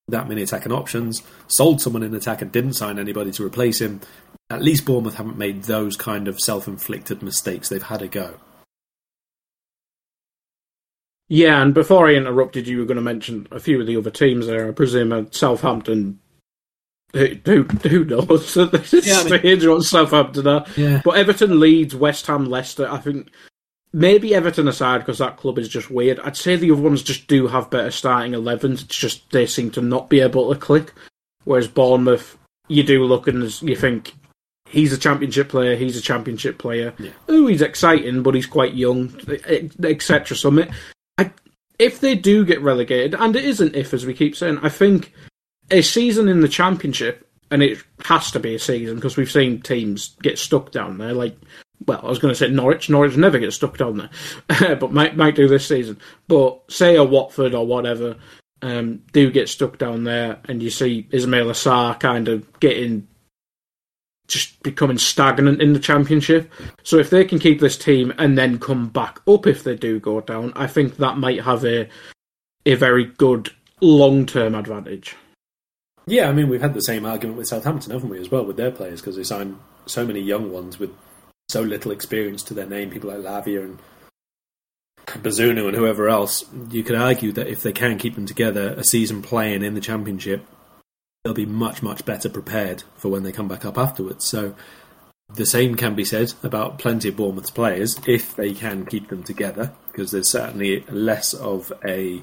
[0.09, 1.23] that many attacking options.
[1.49, 4.01] Sold someone in attack and didn't sign anybody to replace him.
[4.49, 7.69] At least Bournemouth haven't made those kind of self-inflicted mistakes.
[7.69, 8.35] They've had a go.
[11.29, 14.13] Yeah, and before I interrupted, you were going to mention a few of the other
[14.13, 14.69] teams there.
[14.69, 16.21] I presume uh, Southampton.
[17.13, 18.57] Who, who, knows
[18.93, 20.67] Yeah, I mean- what Southampton are?
[20.77, 21.01] Yeah.
[21.05, 22.89] But Everton, Leeds, West Ham, Leicester.
[22.89, 23.31] I think
[23.97, 26.21] maybe Everton aside because that club is just weird.
[26.21, 28.83] I'd say the other ones just do have better starting 11s.
[28.83, 30.93] It's just they seem to not be able to click.
[31.45, 32.37] Whereas Bournemouth,
[32.69, 34.15] you do look and you think
[34.69, 35.77] he's a championship player.
[35.77, 36.93] He's a championship player.
[36.99, 37.13] Yeah.
[37.29, 39.19] Oh, he's exciting, but he's quite young,
[39.83, 40.37] etc.
[40.37, 40.67] So
[41.17, 41.31] I,
[41.79, 45.15] if they do get relegated, and it isn't if, as we keep saying, I think
[45.71, 49.63] a season in the championship, and it has to be a season because we've seen
[49.63, 51.15] teams get stuck down there.
[51.15, 51.39] Like,
[51.87, 52.89] well, I was going to say Norwich.
[52.89, 53.99] Norwich never get stuck down
[54.49, 55.99] there, but might might do this season.
[56.29, 58.17] But say a Watford or whatever
[58.63, 63.07] um, do get stuck down there, and you see Ismaila Sarr kind of getting
[64.29, 66.51] just becoming stagnant in the championship.
[66.83, 70.01] So if they can keep this team and then come back up if they do
[70.01, 71.89] go down, I think that might have a
[72.65, 73.51] a very good
[73.81, 75.17] long term advantage.
[76.09, 78.57] Yeah, I mean, we've had the same argument with Southampton, haven't we, as well, with
[78.57, 80.91] their players, because they signed so many young ones with
[81.49, 83.79] so little experience to their name, people like Lavia and
[85.07, 86.45] Bazunu and whoever else.
[86.71, 89.81] You could argue that if they can keep them together, a season playing in the
[89.81, 90.45] Championship,
[91.25, 94.25] they'll be much, much better prepared for when they come back up afterwards.
[94.25, 94.55] So
[95.35, 99.23] the same can be said about plenty of Bournemouth's players if they can keep them
[99.23, 102.23] together, because there's certainly less of a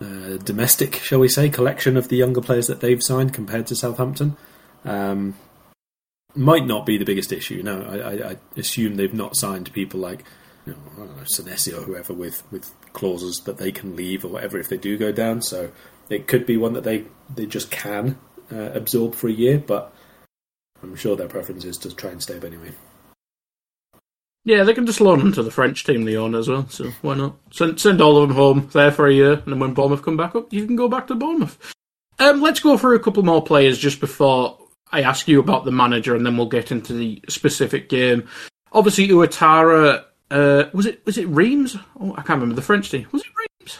[0.00, 3.76] uh, domestic, shall we say, collection of the younger players that they've signed compared to
[3.76, 4.36] Southampton.
[4.84, 5.34] Um,
[6.38, 7.62] might not be the biggest issue.
[7.62, 10.24] No, I, I, assume they've not signed people like
[10.64, 14.68] you know, Senesi or whoever with, with clauses that they can leave or whatever if
[14.68, 15.42] they do go down.
[15.42, 15.72] So
[16.08, 18.18] it could be one that they, they just can
[18.52, 19.92] uh, absorb for a year, but
[20.80, 22.70] I'm sure their preference is to try and stay up anyway.
[24.44, 26.68] Yeah, they can just loan them to the French team, the owner as well.
[26.68, 29.58] So why not send send all of them home there for a year, and then
[29.58, 31.74] when Bournemouth come back up, you can go back to Bournemouth.
[32.18, 34.56] Um, let's go through a couple more players just before
[34.92, 38.28] I ask you about the manager, and then we'll get into the specific game.
[38.72, 40.04] Obviously, Ouattara.
[40.30, 41.76] Uh, was it was it Reims?
[41.98, 43.06] Oh, I can't remember the French team.
[43.12, 43.78] Was it Reims?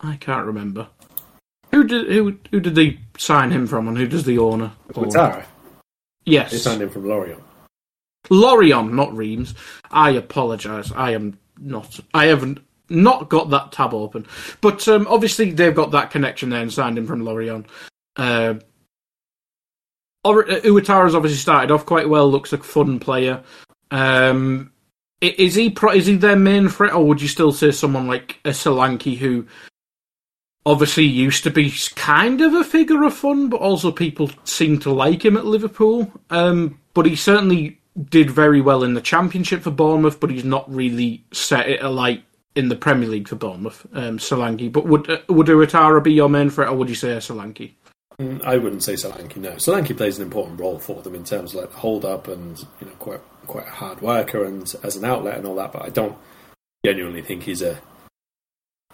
[0.00, 0.88] I can't remember.
[1.70, 4.72] Who did who who did they sign him from, and who does the owner?
[4.94, 5.04] own?
[5.04, 5.44] Ouattara,
[6.24, 7.42] Yes, they signed him from Lorient.
[8.30, 9.54] Lorient, not Reims.
[9.90, 10.92] I apologise.
[10.92, 12.00] I am not.
[12.14, 12.60] I haven't
[12.90, 14.26] not got that tab open.
[14.60, 17.66] But um, obviously they've got that connection there and signed him from Lorient.
[18.16, 18.54] Uh,
[20.24, 22.30] Ouattara's obviously started off quite well.
[22.30, 23.42] Looks like a fun player.
[23.90, 24.72] Um,
[25.20, 28.50] is he is he their main threat, or would you still say someone like a
[28.50, 29.46] Solanke who
[30.64, 34.92] obviously used to be kind of a figure of fun, but also people seem to
[34.92, 36.12] like him at Liverpool.
[36.30, 40.72] Um, but he certainly did very well in the Championship for Bournemouth, but he's not
[40.72, 42.22] really set it alight
[42.54, 43.86] in the Premier League for Bournemouth.
[43.92, 47.08] Um, Solanke, but would uh, would Ouattara be your main threat, or would you say
[47.16, 47.72] Solanke?
[48.20, 49.36] I wouldn't say Solanke.
[49.36, 52.58] No, Solanke plays an important role for them in terms of like hold up and
[52.80, 55.72] you know quite quite a hard worker and as an outlet and all that.
[55.72, 56.16] But I don't
[56.84, 57.78] genuinely think he's a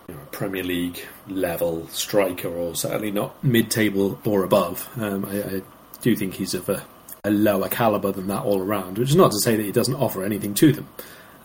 [0.09, 4.91] you know, Premier League level striker or certainly not mid table or above.
[4.97, 5.62] Um, I, I
[6.03, 6.85] do think he's of a,
[7.25, 8.99] a lower caliber than that all around.
[8.99, 10.89] Which is not to say that he doesn't offer anything to them.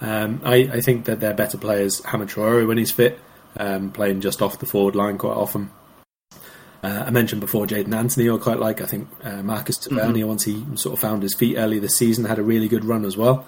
[0.02, 2.04] Um, I, I think that they're better players.
[2.04, 3.20] Hamed when he's fit,
[3.56, 5.72] um, playing just off the forward line quite often.
[6.82, 8.82] Uh, I mentioned before Jaidon Anthony, I quite like.
[8.82, 12.26] I think uh, Marcus Tavernier, once he sort of found his feet early this season,
[12.26, 13.46] had a really good run as well.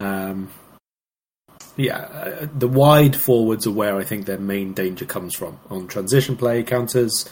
[0.00, 0.50] Um,
[1.76, 5.86] yeah, uh, the wide forwards are where I think their main danger comes from on
[5.86, 7.28] transition play, counters,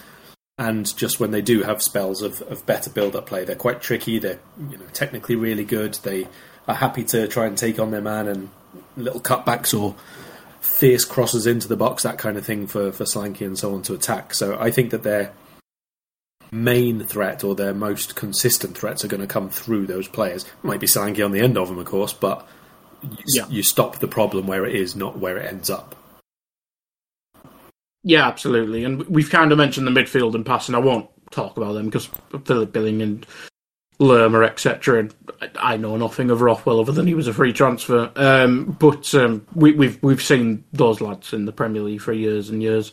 [0.58, 3.44] and just when they do have spells of, of better build up play.
[3.44, 6.28] They're quite tricky, they're you know, technically really good, they
[6.68, 8.50] are happy to try and take on their man and
[8.96, 9.96] little cutbacks or
[10.80, 13.82] fierce crosses into the box, that kind of thing for, for Solanke and so on
[13.82, 14.32] to attack.
[14.32, 15.32] So I think that their
[16.50, 20.44] main threat or their most consistent threats are going to come through those players.
[20.44, 22.48] It might be Solanke on the end of them, of course, but
[23.02, 23.46] you, Yeah.
[23.50, 25.94] you stop the problem where it is, not where it ends up.
[28.02, 28.84] Yeah, absolutely.
[28.84, 30.74] And we've kind of mentioned the midfield and passing.
[30.74, 32.08] I won't talk about them because
[32.46, 33.26] Philip Billing and
[34.00, 35.08] Lerma, etc.
[35.56, 38.10] I know nothing of Rothwell other than he was a free transfer.
[38.16, 42.50] Um, but um, we, we've we've seen those lads in the Premier League for years
[42.50, 42.92] and years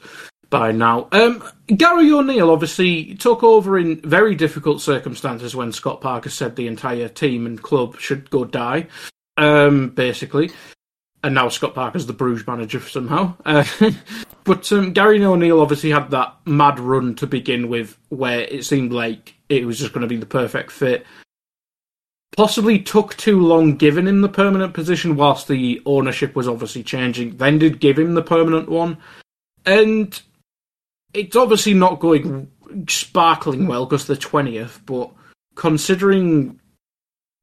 [0.50, 1.08] by now.
[1.12, 6.68] Um, Gary O'Neil obviously took over in very difficult circumstances when Scott Parker said the
[6.68, 8.88] entire team and club should go die.
[9.38, 10.52] Um, basically
[11.24, 13.36] and now Scott Parker's the Bruges manager somehow.
[13.46, 13.66] Uh,
[14.44, 18.94] but um, Gary O'Neil obviously had that mad run to begin with, where it seemed
[18.94, 21.06] like it was just going to be the perfect fit.
[22.36, 27.38] Possibly took too long giving him the permanent position, whilst the ownership was obviously changing.
[27.38, 28.98] Then did give him the permanent one,
[29.66, 30.22] and
[31.14, 32.52] it's obviously not going
[32.90, 34.82] sparkling well because the twentieth.
[34.86, 35.12] But
[35.56, 36.60] considering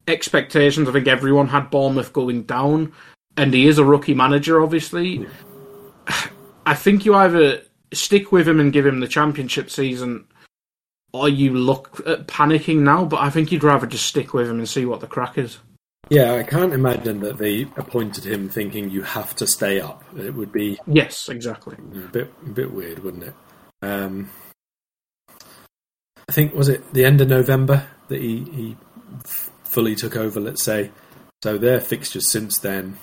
[0.06, 2.92] expectations, I think everyone had Bournemouth going down
[3.36, 5.26] and he is a rookie manager, obviously.
[6.66, 10.26] I think you either stick with him and give him the championship season,
[11.14, 13.04] or you look at panicking now.
[13.04, 15.58] But I think you'd rather just stick with him and see what the crack is.
[16.10, 20.04] Yeah, I can't imagine that they appointed him thinking you have to stay up.
[20.18, 21.76] It would be Yes, exactly.
[21.78, 23.34] a bit a bit weird, wouldn't it?
[23.80, 24.30] Um,
[26.28, 28.76] I think was it the end of November that he he
[29.24, 30.40] f- fully took over.
[30.40, 30.90] Let's say
[31.42, 31.56] so.
[31.56, 32.98] Their fixtures since then.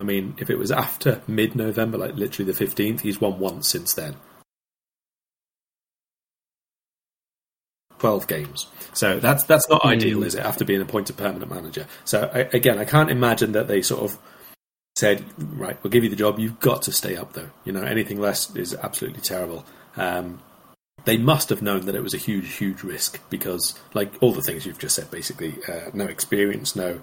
[0.00, 3.94] I mean, if it was after mid-November, like literally the fifteenth, he's won once since
[3.94, 4.16] then.
[7.98, 8.66] Twelve games.
[8.92, 10.44] So that's that's not ideal, is it?
[10.44, 11.86] After being appointed permanent manager.
[12.04, 14.18] So I, again, I can't imagine that they sort of
[14.96, 16.38] said, right, we'll give you the job.
[16.38, 17.50] You've got to stay up, though.
[17.64, 19.64] You know, anything less is absolutely terrible.
[19.96, 20.40] Um,
[21.04, 24.42] they must have known that it was a huge, huge risk because, like all the
[24.42, 27.00] things you've just said, basically, uh, no experience, no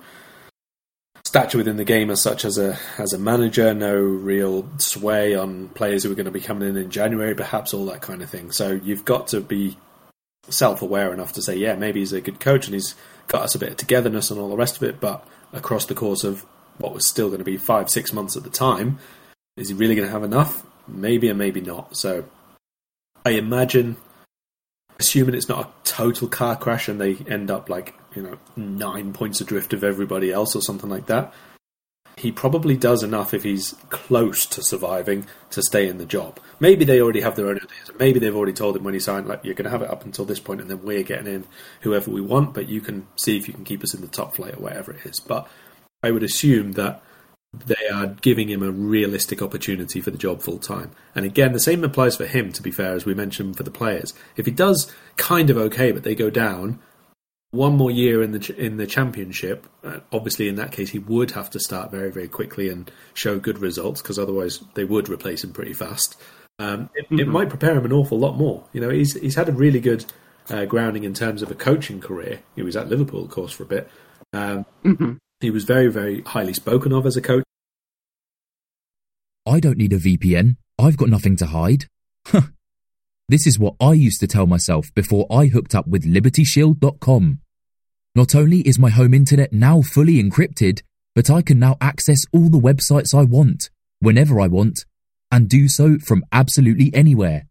[1.24, 5.70] stature within the game as such as a as a manager, no real sway on
[5.70, 8.30] players who are going to be coming in in January, perhaps all that kind of
[8.30, 8.52] thing.
[8.52, 9.78] So you've got to be
[10.50, 12.96] self-aware enough to say, yeah, maybe he's a good coach and he's
[13.28, 15.96] got us a bit of togetherness and all the rest of it, but across the
[15.96, 16.46] course of
[16.78, 19.00] what was still going to be five, six months at the time,
[19.58, 20.66] is he really going to have enough?
[20.88, 21.96] Maybe and maybe not.
[21.96, 22.26] So
[23.26, 23.98] I imagine,
[25.00, 29.14] assuming it's not a total car crash and they end up like, you know, nine
[29.14, 31.34] points adrift of everybody else or something like that,
[32.18, 36.40] he probably does enough if he's close to surviving to stay in the job.
[36.60, 37.92] Maybe they already have their own ideas.
[38.00, 40.06] Maybe they've already told him when he signed, like, you're going to have it up
[40.06, 41.46] until this point, and then we're getting in
[41.82, 44.36] whoever we want, but you can see if you can keep us in the top
[44.36, 45.20] flight or whatever it is.
[45.20, 45.48] But
[46.02, 47.02] I would assume that
[47.54, 50.92] they are giving him a realistic opportunity for the job full time.
[51.16, 53.72] And again, the same applies for him, to be fair, as we mentioned for the
[53.72, 54.14] players.
[54.36, 56.80] If he does kind of okay, but they go down,
[57.56, 59.66] one more year in the in the championship.
[59.84, 63.40] Uh, obviously, in that case, he would have to start very very quickly and show
[63.40, 66.22] good results because otherwise they would replace him pretty fast.
[66.60, 67.20] Um, it, mm-hmm.
[67.20, 68.64] it, might prepare him an awful lot more.
[68.74, 70.06] You know, he's he's had a really good
[70.50, 72.40] uh, grounding in terms of a coaching career.
[72.56, 73.90] He was at Liverpool, of course, for a bit.
[74.34, 75.14] Um, mm-hmm.
[75.40, 77.44] He was very very highly spoken of as a coach.
[79.46, 80.58] I don't need a VPN.
[80.80, 81.86] I've got nothing to hide.
[83.30, 87.40] this is what I used to tell myself before I hooked up with LibertyShield.com.
[88.16, 90.82] Not only is my home internet now fully encrypted,
[91.16, 94.86] but I can now access all the websites I want, whenever I want,
[95.32, 97.46] and do so from absolutely anywhere.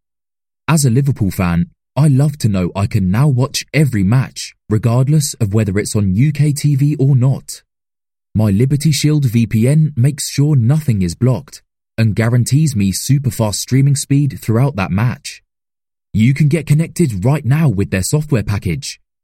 [0.66, 5.34] As a Liverpool fan, I love to know I can now watch every match, regardless
[5.34, 7.62] of whether it's on UK TV or not.
[8.34, 11.62] My Liberty Shield VPN makes sure nothing is blocked
[11.98, 15.42] and guarantees me super fast streaming speed throughout that match.
[16.14, 18.98] You can get connected right now with their software package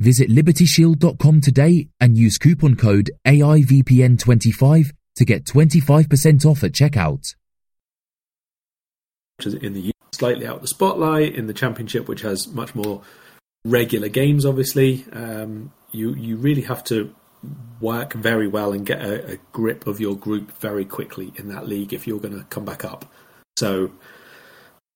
[0.00, 7.34] Visit libertyshield.com today and use coupon code AIVPN25 to get 25% off at checkout.
[9.44, 13.02] In the slightly out the spotlight in the championship, which has much more
[13.64, 14.46] regular games.
[14.46, 17.14] Obviously, um, you you really have to
[17.80, 21.66] work very well and get a, a grip of your group very quickly in that
[21.66, 23.04] league if you're going to come back up.
[23.56, 23.90] So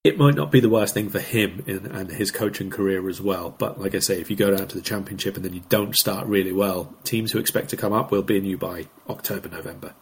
[0.04, 3.22] it might not be the worst thing for him in, and his coaching career as
[3.22, 3.54] well.
[3.56, 5.96] But like I say, if you go down to the championship and then you don't
[5.96, 9.48] start really well, teams who expect to come up will be in you by October,
[9.48, 9.94] November.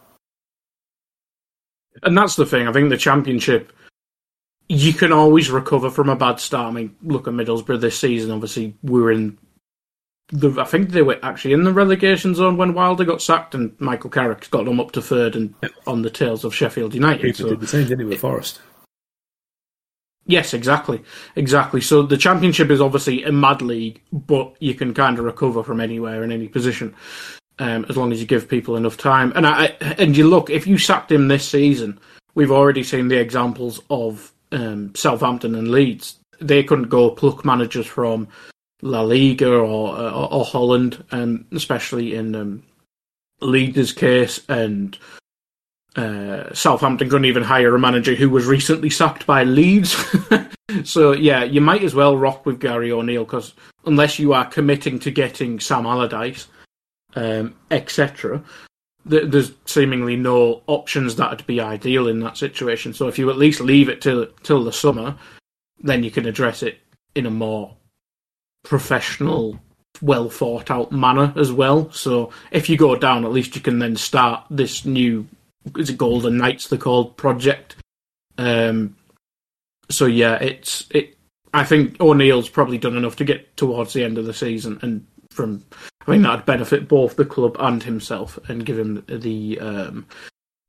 [2.02, 2.66] And that's the thing.
[2.66, 3.72] I think the championship,
[4.68, 6.72] you can always recover from a bad start.
[6.72, 8.32] I mean, look at Middlesbrough this season.
[8.32, 9.38] Obviously, we were in
[10.28, 10.58] the.
[10.60, 14.10] I think they were actually in the relegation zone when Wilder got sacked, and Michael
[14.10, 15.54] Carrick got them up to third and
[15.86, 17.22] on the tails of Sheffield United.
[17.22, 18.60] People so, did the same, didn't he, with Forest?
[20.26, 21.02] Yes, exactly,
[21.34, 21.80] exactly.
[21.80, 25.80] So the championship is obviously a mad league, but you can kind of recover from
[25.80, 26.94] anywhere in any position,
[27.58, 29.32] um, as long as you give people enough time.
[29.34, 29.66] And I
[29.98, 31.98] and you look, if you sacked him this season,
[32.34, 36.18] we've already seen the examples of um, Southampton and Leeds.
[36.40, 38.28] They couldn't go pluck managers from
[38.80, 42.62] La Liga or or, or Holland, um, especially in um,
[43.40, 44.96] Leeds' case, and
[45.96, 49.96] uh, Southampton couldn't even hire a manager who was recently sacked by Leeds.
[50.84, 53.52] so yeah, you might as well rock with Gary O'Neil because
[53.84, 56.48] unless you are committing to getting Sam Allardyce,
[57.14, 58.42] um, etc.,
[59.08, 62.94] th- there's seemingly no options that'd be ideal in that situation.
[62.94, 65.16] So if you at least leave it till till the summer,
[65.80, 66.80] then you can address it
[67.14, 67.76] in a more
[68.64, 69.60] professional
[70.00, 71.90] well thought out manner as well.
[71.92, 75.26] So if you go down, at least you can then start this new
[75.78, 77.76] is it Golden Knights they're called project.
[78.38, 78.96] Um,
[79.90, 81.16] so yeah, it's it.
[81.54, 85.06] I think O'Neil's probably done enough to get towards the end of the season, and
[85.30, 85.64] from
[86.02, 90.06] I think that'd benefit both the club and himself, and give him the um,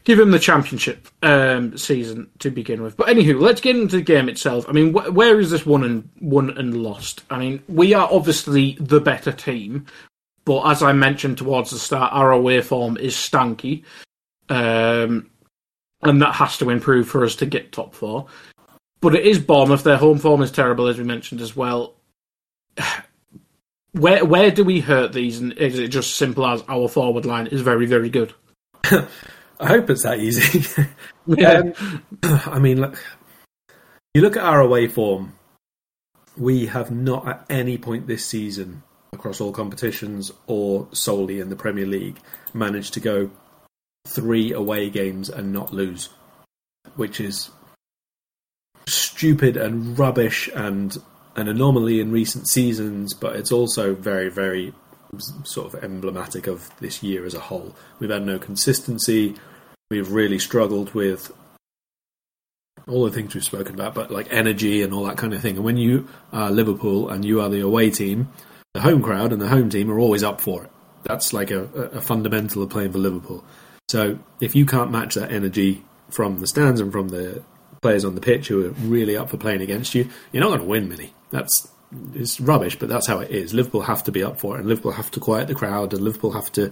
[0.03, 2.97] give him the championship um, season to begin with.
[2.97, 4.65] But anywho, let's get into the game itself.
[4.67, 7.23] I mean, wh- where is this won and won and lost?
[7.29, 9.85] I mean, we are obviously the better team,
[10.45, 13.83] but as I mentioned towards the start, our away form is stanky.
[14.49, 15.29] Um,
[16.01, 18.27] and that has to improve for us to get top four.
[19.01, 19.83] But it is Bournemouth.
[19.83, 21.95] Their home form is terrible, as we mentioned as well.
[23.95, 25.39] Where where do we hurt these?
[25.39, 28.33] And is it just simple as our forward line is very very good?
[28.83, 30.65] I hope it's that easy.
[31.27, 31.61] yeah.
[32.23, 32.99] Um, I mean, look,
[34.15, 35.33] you look at our away form.
[36.35, 38.81] We have not at any point this season,
[39.11, 42.17] across all competitions or solely in the Premier League,
[42.51, 43.29] managed to go
[44.05, 46.09] three away games and not lose,
[46.95, 47.49] which is
[48.87, 50.97] stupid and rubbish and
[51.35, 54.73] an anomaly in recent seasons, but it's also very, very
[55.43, 57.75] sort of emblematic of this year as a whole.
[57.99, 59.35] We've had no consistency.
[59.89, 61.31] we've really struggled with
[62.87, 65.55] all the things we've spoken about, but like energy and all that kind of thing.
[65.55, 68.29] And when you are Liverpool and you are the away team,
[68.73, 70.71] the home crowd and the home team are always up for it.
[71.03, 73.43] That's like a, a fundamental of playing for Liverpool.
[73.89, 77.43] So if you can't match that energy from the stands and from the
[77.81, 80.61] players on the pitch who are really up for playing against you, you're not going
[80.61, 81.13] to win many.
[81.31, 81.69] That's
[82.13, 83.53] it's rubbish, but that's how it is.
[83.53, 86.01] Liverpool have to be up for it, and Liverpool have to quiet the crowd, and
[86.01, 86.71] Liverpool have to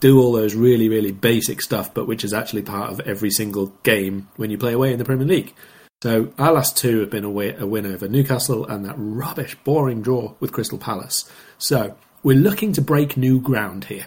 [0.00, 3.68] do all those really, really basic stuff, but which is actually part of every single
[3.82, 5.54] game when you play away in the Premier League.
[6.02, 10.34] So our last two have been a, win over Newcastle and that rubbish, boring draw
[10.40, 11.30] with Crystal Palace.
[11.56, 14.06] So we're looking to break new ground here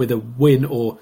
[0.00, 0.98] with a win or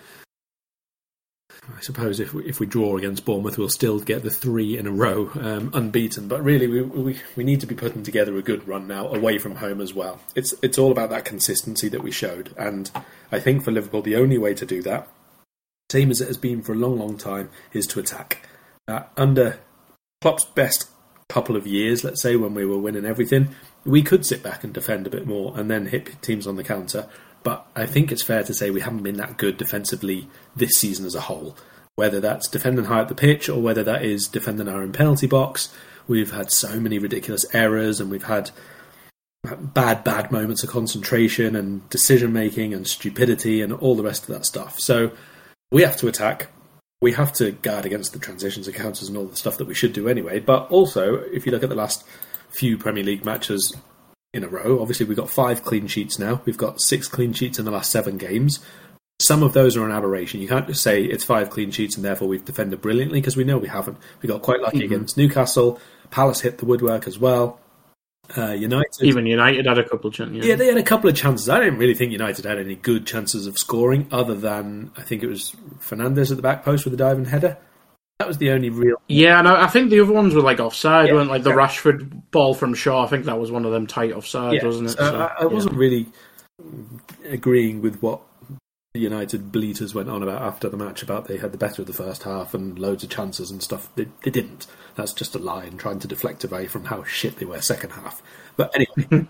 [1.75, 4.87] I suppose if we, if we draw against Bournemouth, we'll still get the three in
[4.87, 6.29] a row um, unbeaten.
[6.29, 9.39] But really, we, we we need to be putting together a good run now away
[9.39, 10.21] from home as well.
[10.35, 12.91] It's it's all about that consistency that we showed, and
[13.33, 15.09] I think for Liverpool, the only way to do that,
[15.91, 18.49] same as it has been for a long, long time, is to attack.
[18.87, 19.59] Uh, under
[20.21, 20.89] Klopp's best
[21.29, 23.49] couple of years, let's say when we were winning everything,
[23.85, 26.65] we could sit back and defend a bit more and then hit teams on the
[26.65, 27.09] counter.
[27.47, 30.27] But I think it's fair to say we haven't been that good defensively
[30.57, 31.57] this season as a whole.
[31.95, 35.29] Whether that's defending high up the pitch or whether that is defending our own penalty
[35.29, 35.73] box,
[36.09, 38.51] we've had so many ridiculous errors and we've had
[39.45, 44.35] bad, bad moments of concentration and decision making and stupidity and all the rest of
[44.35, 44.81] that stuff.
[44.81, 45.13] So
[45.71, 46.49] we have to attack.
[47.01, 49.75] We have to guard against the transitions and counters and all the stuff that we
[49.75, 50.41] should do anyway.
[50.41, 52.03] But also, if you look at the last
[52.51, 53.73] few Premier League matches,
[54.37, 54.81] in a row.
[54.81, 56.41] Obviously, we've got five clean sheets now.
[56.45, 58.61] We've got six clean sheets in the last seven games.
[59.21, 60.41] Some of those are an aberration.
[60.41, 63.45] You can't just say it's five clean sheets and therefore we've defended brilliantly because we
[63.45, 63.97] know we haven't.
[64.21, 64.93] We got quite lucky mm-hmm.
[64.93, 65.81] against Newcastle.
[66.11, 67.59] Palace hit the woodwork as well.
[68.37, 70.45] Uh, United, even United had a couple of chances.
[70.45, 70.51] Yeah.
[70.51, 71.49] yeah, they had a couple of chances.
[71.49, 75.23] I didn't really think United had any good chances of scoring, other than I think
[75.23, 77.57] it was Fernandes at the back post with a diving header.
[78.19, 78.97] That was the only real.
[79.09, 82.23] Yeah, and I, think the other ones were like offside, yeah, weren't like the Rashford
[82.31, 83.05] ball from Shaw.
[83.05, 84.93] I think that was one of them tight offsides, yeah, wasn't it?
[84.93, 86.07] So, so, I, I, wasn't really
[87.25, 88.23] agreeing with what
[88.95, 91.87] the United bleaters went on about after the match about they had the better of
[91.87, 93.95] the first half and loads of chances and stuff.
[93.97, 94.67] They, they didn't.
[94.95, 97.91] That's just a lie and trying to deflect away from how shit they were second
[97.91, 98.23] half.
[98.57, 99.27] But anyway,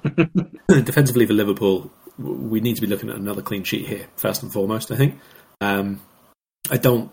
[0.69, 4.53] defensively for Liverpool, we need to be looking at another clean sheet here first and
[4.53, 4.93] foremost.
[4.93, 5.19] I think.
[5.61, 6.01] Um,
[6.71, 7.11] I don't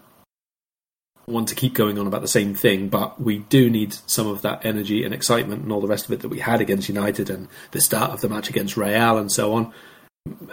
[1.26, 4.42] want to keep going on about the same thing, but we do need some of
[4.42, 7.30] that energy and excitement and all the rest of it that we had against United
[7.30, 9.74] and the start of the match against Real and so on.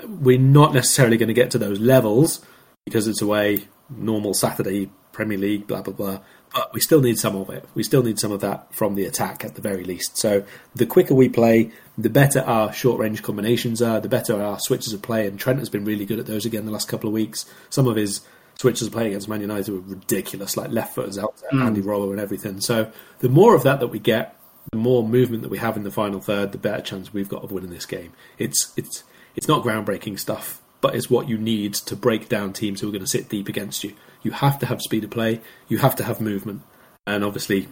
[0.06, 2.44] We're not necessarily going to get to those levels
[2.84, 6.20] because it's away, normal Saturday Premier League, blah blah blah.
[6.52, 7.64] But we still need some of it.
[7.74, 10.16] We still need some of that from the attack at the very least.
[10.16, 10.44] So
[10.74, 14.92] the quicker we play, the better our short range combinations are, the better our switches
[14.92, 15.28] of play.
[15.28, 17.44] And Trent has been really good at those again the last couple of weeks.
[17.68, 18.22] Some of his
[18.60, 21.64] switches of play against Man United were ridiculous, like left footers out there, mm.
[21.64, 22.60] Andy Roller and everything.
[22.60, 24.36] So the more of that that we get,
[24.70, 27.42] the more movement that we have in the final third, the better chance we've got
[27.42, 28.12] of winning this game.
[28.36, 29.02] It's it's
[29.34, 32.92] it's not groundbreaking stuff, but it's what you need to break down teams who are
[32.92, 33.94] going to sit deep against you.
[34.22, 36.60] You have to have speed of play, you have to have movement,
[37.06, 37.68] and obviously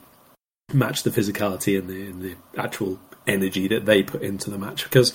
[0.73, 4.85] match the physicality and the, and the actual energy that they put into the match
[4.85, 5.15] because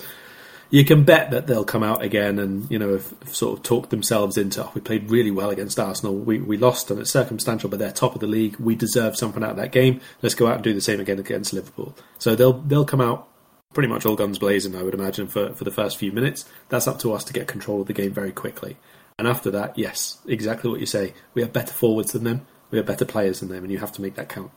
[0.74, 3.62] you can bet that they'll come out again and you know have, have sort of
[3.62, 4.64] talked themselves into.
[4.64, 6.16] Oh, we played really well against Arsenal.
[6.16, 8.56] We we lost and it's circumstantial, but they're top of the league.
[8.56, 10.00] We deserve something out of that game.
[10.20, 11.94] Let's go out and do the same again against Liverpool.
[12.18, 13.28] So they'll they'll come out
[13.72, 14.74] pretty much all guns blazing.
[14.74, 16.44] I would imagine for for the first few minutes.
[16.70, 18.76] That's up to us to get control of the game very quickly.
[19.16, 21.14] And after that, yes, exactly what you say.
[21.34, 22.48] We have better forwards than them.
[22.72, 24.50] We have better players than them, and you have to make that count.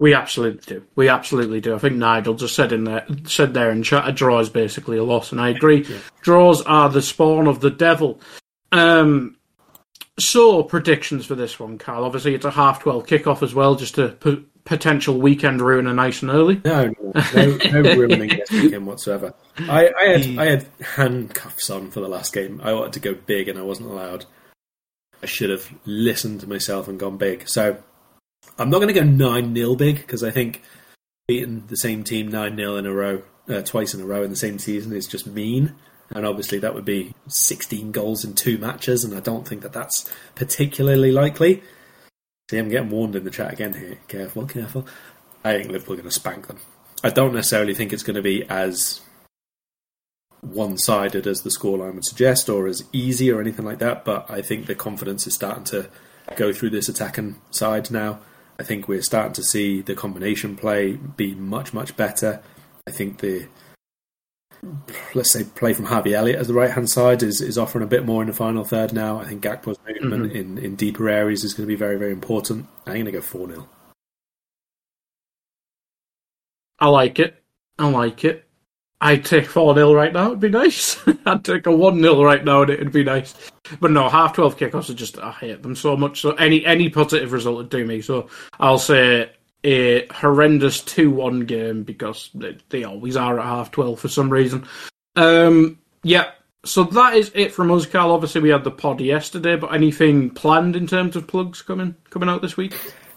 [0.00, 0.82] We absolutely do.
[0.96, 1.74] We absolutely do.
[1.74, 4.96] I think Nigel just said in there, said there in chat, a draw is basically
[4.96, 5.84] a loss, and I agree.
[5.84, 5.98] Yeah.
[6.22, 8.18] Draws are the spawn of the devil.
[8.72, 9.36] Um,
[10.18, 12.04] so predictions for this one, Karl.
[12.04, 16.22] Obviously, it's a half twelve kickoff as well, just a p- potential weekend ruiner nice
[16.22, 16.62] and early.
[16.64, 19.34] No, no, no, no ruining this weekend whatsoever.
[19.58, 22.58] I, I had I had handcuffs on for the last game.
[22.64, 24.24] I wanted to go big, and I wasn't allowed.
[25.22, 27.46] I should have listened to myself and gone big.
[27.46, 27.76] So
[28.60, 30.60] I'm not going to go 9 0 big because I think
[31.26, 34.28] beating the same team 9 0 in a row, uh, twice in a row in
[34.28, 35.74] the same season is just mean.
[36.10, 39.72] And obviously, that would be 16 goals in two matches, and I don't think that
[39.72, 41.62] that's particularly likely.
[42.50, 43.98] See, I'm getting warned in the chat again here.
[44.08, 44.86] Careful, careful.
[45.42, 46.58] I think Liverpool are going to spank them.
[47.02, 49.00] I don't necessarily think it's going to be as
[50.42, 54.30] one sided as the scoreline would suggest or as easy or anything like that, but
[54.30, 55.88] I think the confidence is starting to
[56.36, 58.20] go through this attacking side now.
[58.60, 62.42] I think we're starting to see the combination play be much, much better.
[62.86, 63.48] I think the
[65.14, 67.86] let's say, play from Harvey Elliott as the right hand side is, is offering a
[67.86, 69.18] bit more in the final third now.
[69.18, 70.36] I think Gakpo's movement mm-hmm.
[70.36, 72.66] in, in deeper areas is going to be very, very important.
[72.86, 73.68] I'm going to go 4 0.
[76.78, 77.42] I like it.
[77.78, 78.46] I like it.
[79.00, 81.00] I'd take 4 0 right now, it'd be nice.
[81.26, 83.34] I'd take a 1 0 right now and it'd be nice.
[83.80, 86.20] But no, half 12 kickoffs are just, I hate them so much.
[86.20, 88.02] So any any positive result would do me.
[88.02, 88.28] So
[88.58, 89.30] I'll say
[89.64, 94.30] a horrendous 2 1 game because they, they, always are at half 12 for some
[94.30, 94.66] reason.
[95.16, 96.32] Um, yeah,
[96.64, 98.12] so that is it from us, Karl.
[98.12, 102.28] Obviously, we had the pod yesterday, but anything planned in terms of plugs coming coming
[102.28, 102.74] out this week?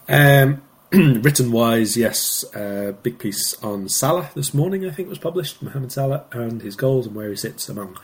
[0.08, 0.62] Um,
[1.22, 5.60] written wise, yes, uh, big piece on Salah this morning, I think, was published.
[5.60, 7.98] Mohamed Salah and his goals and where he sits among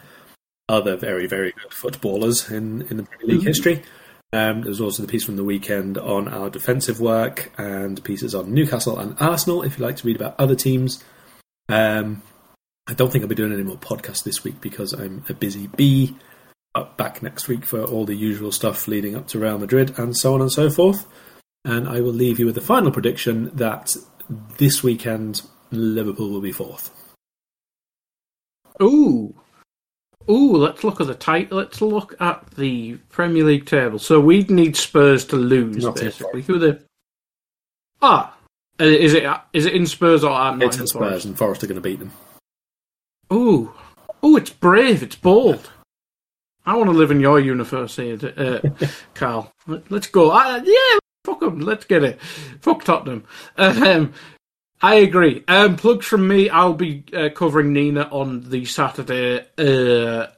[0.69, 3.47] other very, very good footballers in, in the Premier League mm-hmm.
[3.47, 3.83] history.
[4.33, 8.53] Um, there's also the piece from the weekend on our defensive work and pieces on
[8.53, 11.05] Newcastle and Arsenal if you like to read about other teams.
[11.69, 12.23] Um,
[12.89, 15.69] I don't think I'll be doing any more podcasts this week because I'm a busy
[15.69, 16.17] bee.
[16.75, 20.17] Up back next week for all the usual stuff leading up to Real Madrid and
[20.17, 21.05] so on and so forth.
[21.65, 23.95] And I will leave you with the final prediction that
[24.59, 26.91] this weekend Liverpool will be fourth.
[28.83, 29.35] Ooh,
[30.29, 31.59] Ooh, let's look at the title.
[31.59, 33.99] Let's look at the Premier League table.
[33.99, 36.43] So we'd need Spurs to lose, Not basically.
[36.43, 36.83] Who the?
[38.01, 38.37] Ah,
[38.79, 41.25] is it is it in Spurs or at It's in Spurs, Forest?
[41.27, 42.13] and Forest are going to beat them.
[43.33, 43.73] Ooh,
[44.25, 45.03] ooh, it's brave.
[45.03, 45.71] It's bold.
[46.65, 48.61] I want to live in your universe here, uh,
[49.15, 49.51] Karl.
[49.89, 50.31] Let's go.
[50.31, 50.99] Uh, yeah,
[51.41, 51.61] fuck them.
[51.61, 52.21] Let's get it.
[52.61, 53.25] Fuck Tottenham.
[53.57, 54.13] Um,
[54.83, 55.45] I agree.
[55.49, 56.49] Um, plugs from me.
[56.49, 59.45] I'll be uh, covering Nina on the Saturday.
[59.59, 60.29] Uh,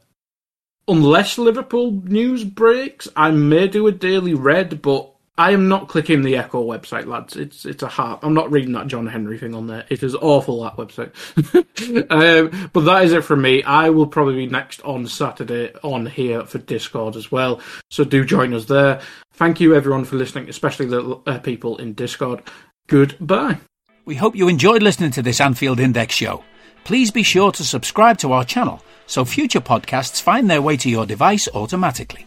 [0.88, 6.22] unless Liverpool news breaks, I may do a daily red, but I am not clicking
[6.22, 7.36] the Echo website, lads.
[7.36, 8.20] It's it's a heart.
[8.22, 9.86] I'm not reading that John Henry thing on there.
[9.88, 11.12] It is awful that website.
[12.10, 13.62] um, but that is it from me.
[13.62, 17.60] I will probably be next on Saturday on here for Discord as well.
[17.90, 19.00] So do join us there.
[19.32, 22.42] Thank you everyone for listening, especially the uh, people in Discord.
[22.86, 23.58] Goodbye.
[24.04, 26.44] We hope you enjoyed listening to this Anfield Index show.
[26.84, 30.90] Please be sure to subscribe to our channel so future podcasts find their way to
[30.90, 32.26] your device automatically.